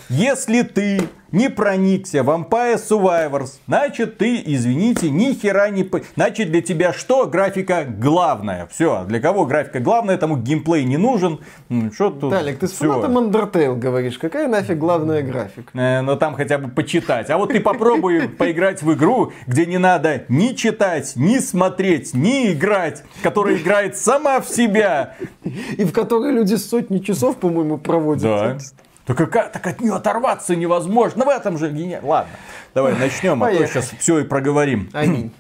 Если 0.10 0.62
ты 0.62 1.02
не 1.32 1.50
проникся 1.50 2.24
в 2.24 2.30
Vampire 2.30 2.80
Survivors, 2.80 3.56
значит 3.68 4.18
ты, 4.18 4.42
извините, 4.46 5.10
ни 5.10 5.34
хера 5.34 5.70
не... 5.70 5.90
Значит 6.16 6.50
для 6.50 6.62
тебя 6.62 6.94
что? 6.94 7.26
Графика 7.26 7.84
главная. 7.86 8.68
Все. 8.72 9.04
Для 9.06 9.20
кого 9.20 9.46
графика 9.46 9.80
главная, 9.82 10.18
тому 10.18 10.38
геймплей 10.38 10.86
не 10.86 10.96
нужен. 10.96 11.40
М, 11.70 11.92
Что 11.92 12.10
тут? 12.10 12.32
Виталик, 12.32 12.60
ты 12.60 12.68
с 12.70 12.72
фанатом 12.74 13.18
Undertale 13.18 13.76
говоришь. 13.76 14.18
Какая 14.18 14.48
нафиг 14.48 14.78
главная 14.78 15.22
графика? 15.24 15.70
Э, 15.78 16.00
Но 16.02 16.16
там 16.16 16.36
хотя 16.36 16.58
бы 16.58 16.70
почитать. 16.70 17.30
А 17.30 17.38
вот 17.38 17.50
ты 17.52 17.60
попробуй 17.60 18.30
поиграть 18.38 18.82
в 18.82 18.94
игру, 18.94 19.34
где 19.46 19.66
не 19.66 19.78
надо 19.78 20.24
ни 20.30 20.54
читать, 20.54 21.14
ни 21.18 21.40
смотреть, 21.40 22.14
ни 22.14 22.54
играть, 22.54 23.04
которая 23.24 23.56
играет 23.58 23.98
сама 24.06 24.40
в 24.40 24.48
себя. 24.48 25.16
И 25.78 25.84
в 25.84 25.92
которой 25.92 26.32
люди 26.32 26.56
сотни 26.56 27.00
часов, 27.00 27.38
по-моему, 27.38 27.78
проводят. 27.78 28.24
Да. 28.24 28.58
Так, 29.06 29.18
как, 29.18 29.52
так 29.52 29.68
от 29.68 29.82
нее 29.82 29.94
оторваться 29.94 30.56
невозможно. 30.56 31.26
В 31.26 31.30
этом 31.30 31.58
же 31.58 31.70
гениально. 31.70 32.08
Ладно, 32.08 32.32
давай 32.74 32.96
начнем, 32.96 33.44
а 33.44 33.52
то 33.52 33.68
сейчас 33.68 33.92
все 34.00 34.20
и 34.20 34.24
проговорим. 34.24 34.90
Аминь. 34.94 35.32